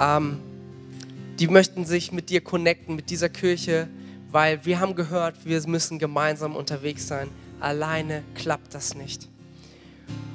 ähm, 0.00 0.40
die 1.38 1.46
möchten 1.46 1.84
sich 1.84 2.10
mit 2.10 2.28
dir 2.28 2.40
connecten, 2.40 2.96
mit 2.96 3.08
dieser 3.08 3.28
Kirche, 3.28 3.88
weil 4.32 4.64
wir 4.64 4.80
haben 4.80 4.96
gehört, 4.96 5.36
wir 5.44 5.64
müssen 5.68 6.00
gemeinsam 6.00 6.56
unterwegs 6.56 7.06
sein. 7.06 7.30
Alleine 7.60 8.24
klappt 8.34 8.74
das 8.74 8.96
nicht. 8.96 9.28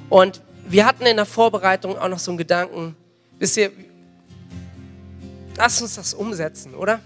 Und 0.08 0.40
wir 0.66 0.86
hatten 0.86 1.04
in 1.04 1.16
der 1.16 1.26
Vorbereitung 1.26 1.98
auch 1.98 2.08
noch 2.08 2.18
so 2.18 2.30
einen 2.30 2.38
Gedanken, 2.38 2.96
wisst 3.38 3.58
ihr, 3.58 3.72
lass 5.56 5.82
uns 5.82 5.96
das 5.96 6.14
umsetzen, 6.14 6.74
oder? 6.74 7.00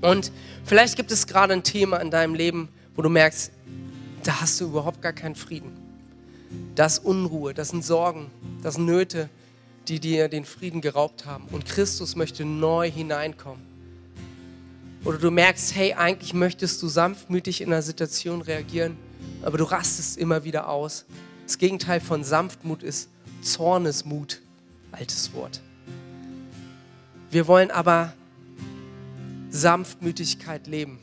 Und 0.00 0.30
vielleicht 0.64 0.94
gibt 0.94 1.10
es 1.10 1.26
gerade 1.26 1.54
ein 1.54 1.64
Thema 1.64 1.96
in 1.96 2.12
deinem 2.12 2.34
Leben, 2.34 2.68
wo 2.94 3.02
du 3.02 3.08
merkst, 3.08 3.50
da 4.22 4.40
hast 4.40 4.60
du 4.60 4.66
überhaupt 4.66 5.02
gar 5.02 5.12
keinen 5.12 5.34
Frieden. 5.34 5.72
Das 6.74 6.98
ist 6.98 7.04
Unruhe, 7.04 7.54
das 7.54 7.68
sind 7.68 7.84
Sorgen, 7.84 8.30
das 8.62 8.74
sind 8.74 8.86
Nöte, 8.86 9.28
die 9.88 10.00
dir 10.00 10.28
den 10.28 10.44
Frieden 10.44 10.80
geraubt 10.80 11.26
haben. 11.26 11.44
Und 11.50 11.64
Christus 11.66 12.16
möchte 12.16 12.44
neu 12.44 12.90
hineinkommen. 12.90 13.62
Oder 15.04 15.18
du 15.18 15.30
merkst, 15.30 15.74
hey, 15.74 15.94
eigentlich 15.94 16.34
möchtest 16.34 16.82
du 16.82 16.88
sanftmütig 16.88 17.62
in 17.62 17.72
einer 17.72 17.82
Situation 17.82 18.42
reagieren, 18.42 18.96
aber 19.42 19.58
du 19.58 19.64
rastest 19.64 20.18
immer 20.18 20.44
wieder 20.44 20.68
aus. 20.68 21.06
Das 21.46 21.56
Gegenteil 21.58 22.00
von 22.00 22.22
Sanftmut 22.22 22.82
ist 22.82 23.08
Zornesmut, 23.40 24.40
altes 24.92 25.32
Wort. 25.32 25.62
Wir 27.30 27.46
wollen 27.46 27.70
aber 27.70 28.12
Sanftmütigkeit 29.50 30.66
leben. 30.66 30.98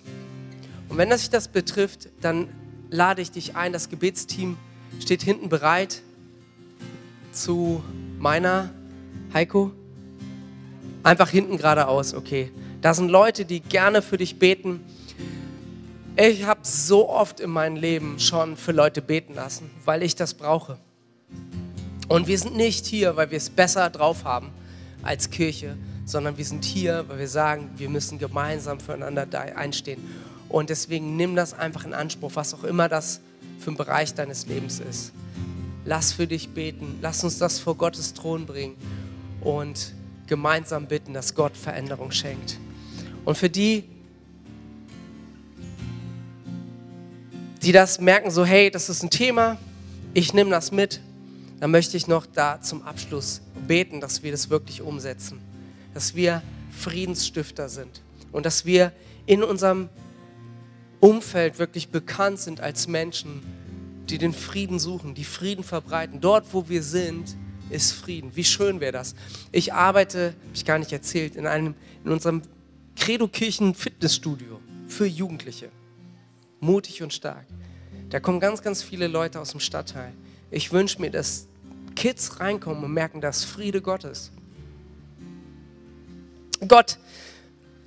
Und 0.89 0.97
wenn 0.97 1.09
das 1.09 1.21
sich 1.21 1.29
das 1.29 1.47
betrifft, 1.47 2.09
dann 2.21 2.47
lade 2.89 3.21
ich 3.21 3.31
dich 3.31 3.55
ein. 3.55 3.73
Das 3.73 3.89
Gebetsteam 3.89 4.57
steht 4.99 5.21
hinten 5.21 5.49
bereit 5.49 6.01
zu 7.31 7.83
meiner 8.19 8.71
Heiko. 9.33 9.71
Einfach 11.03 11.29
hinten 11.29 11.57
geradeaus, 11.57 12.13
okay. 12.13 12.51
Da 12.81 12.93
sind 12.93 13.09
Leute, 13.09 13.45
die 13.45 13.59
gerne 13.59 14.01
für 14.01 14.17
dich 14.17 14.39
beten. 14.39 14.81
Ich 16.15 16.45
habe 16.45 16.61
so 16.63 17.09
oft 17.09 17.39
in 17.39 17.49
meinem 17.49 17.75
Leben 17.75 18.19
schon 18.19 18.57
für 18.57 18.71
Leute 18.71 19.01
beten 19.01 19.33
lassen, 19.35 19.69
weil 19.85 20.03
ich 20.03 20.15
das 20.15 20.33
brauche. 20.33 20.77
Und 22.07 22.27
wir 22.27 22.37
sind 22.39 22.55
nicht 22.55 22.85
hier, 22.85 23.15
weil 23.15 23.31
wir 23.31 23.37
es 23.37 23.49
besser 23.49 23.89
drauf 23.89 24.23
haben 24.23 24.49
als 25.03 25.29
Kirche, 25.29 25.77
sondern 26.05 26.37
wir 26.37 26.45
sind 26.45 26.65
hier, 26.65 27.05
weil 27.07 27.19
wir 27.19 27.27
sagen, 27.27 27.69
wir 27.77 27.89
müssen 27.89 28.17
gemeinsam 28.17 28.79
füreinander 28.79 29.27
einstehen. 29.55 30.01
Und 30.49 30.69
deswegen 30.69 31.15
nimm 31.15 31.35
das 31.35 31.53
einfach 31.53 31.85
in 31.85 31.93
Anspruch, 31.93 32.31
was 32.35 32.53
auch 32.53 32.63
immer 32.63 32.87
das 32.89 33.19
für 33.59 33.71
ein 33.71 33.77
Bereich 33.77 34.13
deines 34.13 34.47
Lebens 34.47 34.79
ist. 34.79 35.11
Lass 35.85 36.13
für 36.13 36.27
dich 36.27 36.49
beten, 36.49 36.99
lass 37.01 37.23
uns 37.23 37.37
das 37.37 37.59
vor 37.59 37.75
Gottes 37.75 38.13
Thron 38.13 38.45
bringen 38.45 38.75
und 39.41 39.93
gemeinsam 40.27 40.87
bitten, 40.87 41.13
dass 41.13 41.35
Gott 41.35 41.55
Veränderung 41.55 42.11
schenkt. 42.11 42.59
Und 43.25 43.37
für 43.37 43.49
die, 43.49 43.85
die 47.61 47.71
das 47.71 47.99
merken, 47.99 48.31
so 48.31 48.45
hey, 48.45 48.69
das 48.69 48.89
ist 48.89 49.03
ein 49.03 49.09
Thema, 49.09 49.57
ich 50.13 50.33
nehme 50.33 50.49
das 50.49 50.71
mit, 50.71 51.01
dann 51.59 51.71
möchte 51.71 51.97
ich 51.97 52.07
noch 52.07 52.25
da 52.25 52.61
zum 52.61 52.83
Abschluss 52.83 53.41
beten, 53.67 53.99
dass 53.99 54.23
wir 54.23 54.31
das 54.31 54.49
wirklich 54.49 54.81
umsetzen, 54.81 55.39
dass 55.93 56.15
wir 56.15 56.41
Friedensstifter 56.71 57.69
sind 57.69 58.01
und 58.31 58.45
dass 58.45 58.65
wir 58.65 58.91
in 59.25 59.43
unserem 59.43 59.89
Umfeld 60.99 61.59
wirklich 61.59 61.89
bekannt 61.89 62.39
sind 62.39 62.59
als 62.59 62.87
Menschen, 62.87 63.41
die 64.09 64.17
den 64.17 64.33
Frieden 64.33 64.79
suchen, 64.79 65.13
die 65.13 65.23
Frieden 65.23 65.63
verbreiten. 65.63 66.21
Dort, 66.21 66.53
wo 66.53 66.69
wir 66.69 66.81
sind, 66.81 67.35
ist 67.69 67.91
Frieden. 67.91 68.35
Wie 68.35 68.43
schön 68.43 68.79
wäre 68.79 68.93
das? 68.93 69.15
Ich 69.51 69.73
arbeite, 69.73 70.27
habe 70.27 70.35
ich 70.53 70.65
gar 70.65 70.79
nicht 70.79 70.91
erzählt, 70.91 71.35
in, 71.35 71.45
einem, 71.45 71.75
in 72.05 72.11
unserem 72.11 72.41
Credo-Kirchen 72.95 73.75
Fitnessstudio 73.75 74.59
für 74.87 75.05
Jugendliche. 75.05 75.69
Mutig 76.59 77.03
und 77.03 77.13
stark. 77.13 77.45
Da 78.09 78.19
kommen 78.19 78.39
ganz, 78.39 78.61
ganz 78.61 78.81
viele 78.81 79.07
Leute 79.07 79.39
aus 79.39 79.51
dem 79.51 79.59
Stadtteil. 79.59 80.13
Ich 80.49 80.71
wünsche 80.71 81.01
mir, 81.01 81.11
dass 81.11 81.47
Kids 81.95 82.39
reinkommen 82.39 82.83
und 82.83 82.93
merken, 82.93 83.19
dass 83.21 83.43
Friede 83.43 83.81
Gottes. 83.81 84.31
Gott, 86.67 86.97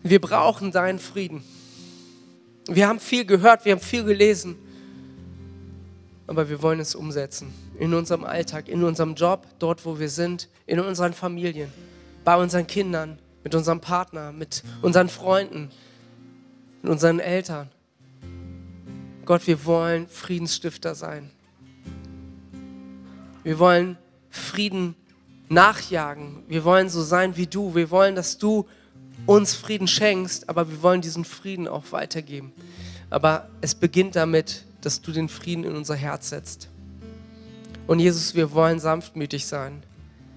wir 0.02 0.20
brauchen 0.20 0.70
deinen 0.70 0.98
Frieden. 0.98 1.42
Wir 2.68 2.88
haben 2.88 3.00
viel 3.00 3.24
gehört, 3.24 3.64
wir 3.64 3.72
haben 3.72 3.80
viel 3.80 4.04
gelesen, 4.04 4.56
aber 6.26 6.48
wir 6.48 6.62
wollen 6.62 6.80
es 6.80 6.94
umsetzen. 6.94 7.52
In 7.78 7.94
unserem 7.94 8.24
Alltag, 8.24 8.68
in 8.68 8.84
unserem 8.84 9.14
Job, 9.14 9.46
dort, 9.58 9.84
wo 9.84 9.98
wir 9.98 10.08
sind, 10.08 10.48
in 10.66 10.78
unseren 10.78 11.12
Familien, 11.12 11.72
bei 12.24 12.36
unseren 12.36 12.66
Kindern, 12.66 13.18
mit 13.42 13.54
unserem 13.54 13.80
Partner, 13.80 14.32
mit 14.32 14.62
unseren 14.82 15.08
Freunden, 15.08 15.70
mit 16.82 16.92
unseren 16.92 17.18
Eltern. 17.18 17.70
Gott, 19.24 19.46
wir 19.46 19.64
wollen 19.64 20.08
Friedensstifter 20.08 20.94
sein. 20.94 21.30
Wir 23.42 23.58
wollen 23.58 23.96
Frieden 24.28 24.94
nachjagen. 25.48 26.44
Wir 26.48 26.64
wollen 26.64 26.88
so 26.88 27.02
sein 27.02 27.36
wie 27.36 27.46
du. 27.46 27.74
Wir 27.74 27.90
wollen, 27.90 28.14
dass 28.14 28.38
du 28.38 28.68
uns 29.26 29.54
Frieden 29.54 29.86
schenkst, 29.86 30.48
aber 30.48 30.68
wir 30.70 30.82
wollen 30.82 31.00
diesen 31.00 31.24
Frieden 31.24 31.68
auch 31.68 31.92
weitergeben. 31.92 32.52
Aber 33.10 33.48
es 33.60 33.74
beginnt 33.74 34.16
damit, 34.16 34.64
dass 34.80 35.00
du 35.00 35.12
den 35.12 35.28
Frieden 35.28 35.64
in 35.64 35.76
unser 35.76 35.94
Herz 35.96 36.30
setzt. 36.30 36.68
Und 37.86 37.98
Jesus, 37.98 38.34
wir 38.34 38.52
wollen 38.52 38.78
sanftmütig 38.78 39.46
sein. 39.46 39.82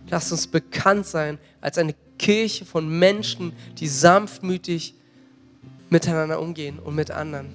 Lass 0.09 0.31
uns 0.31 0.47
bekannt 0.47 1.05
sein 1.05 1.37
als 1.61 1.77
eine 1.77 1.95
Kirche 2.17 2.65
von 2.65 2.87
Menschen, 2.99 3.53
die 3.77 3.87
sanftmütig 3.87 4.95
miteinander 5.89 6.39
umgehen 6.39 6.79
und 6.79 6.95
mit 6.95 7.11
anderen. 7.11 7.53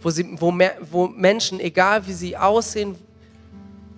Wo, 0.00 0.10
sie, 0.10 0.26
wo, 0.40 0.52
wo 0.90 1.06
Menschen, 1.06 1.60
egal 1.60 2.06
wie 2.06 2.12
sie 2.12 2.36
aussehen, 2.36 2.96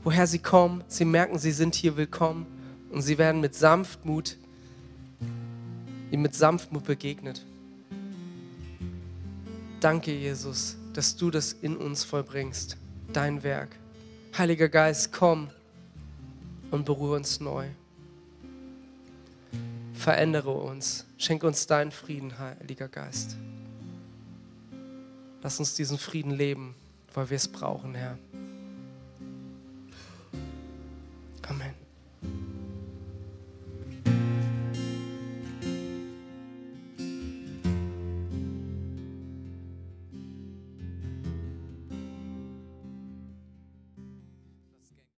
woher 0.03 0.27
sie 0.27 0.39
kommen, 0.39 0.85
sie 0.87 1.07
merken, 1.07 1.39
sie 1.39 1.53
sind 1.53 1.75
hier 1.75 1.97
willkommen 1.97 2.47
und 2.93 3.01
sie 3.01 3.17
werden 3.17 3.41
mit 3.41 3.55
Sanftmut, 3.55 4.37
ihm 6.15 6.23
mit 6.23 6.35
Sanftmut 6.35 6.85
begegnet. 6.85 7.45
Danke, 9.81 10.13
Jesus, 10.13 10.77
dass 10.93 11.17
du 11.17 11.31
das 11.31 11.53
in 11.53 11.77
uns 11.77 12.05
vollbringst, 12.05 12.77
dein 13.13 13.43
Werk. 13.43 13.77
Heiliger 14.39 14.69
Geist, 14.69 15.13
komm 15.13 15.51
und 16.71 16.85
berühre 16.85 17.17
uns 17.17 17.41
neu. 17.41 17.67
Verändere 19.93 20.53
uns, 20.53 21.05
schenk 21.19 21.43
uns 21.43 21.67
deinen 21.67 21.91
Frieden, 21.91 22.39
Heiliger 22.39 22.89
Geist. 22.89 23.37
Lass 25.43 25.59
uns 25.59 25.75
diesen 25.75 25.99
Frieden 25.99 26.31
leben, 26.31 26.77
weil 27.13 27.29
wir 27.29 27.37
es 27.37 27.49
brauchen, 27.49 27.95
Herr. 27.95 28.19
Amen. 31.49 31.84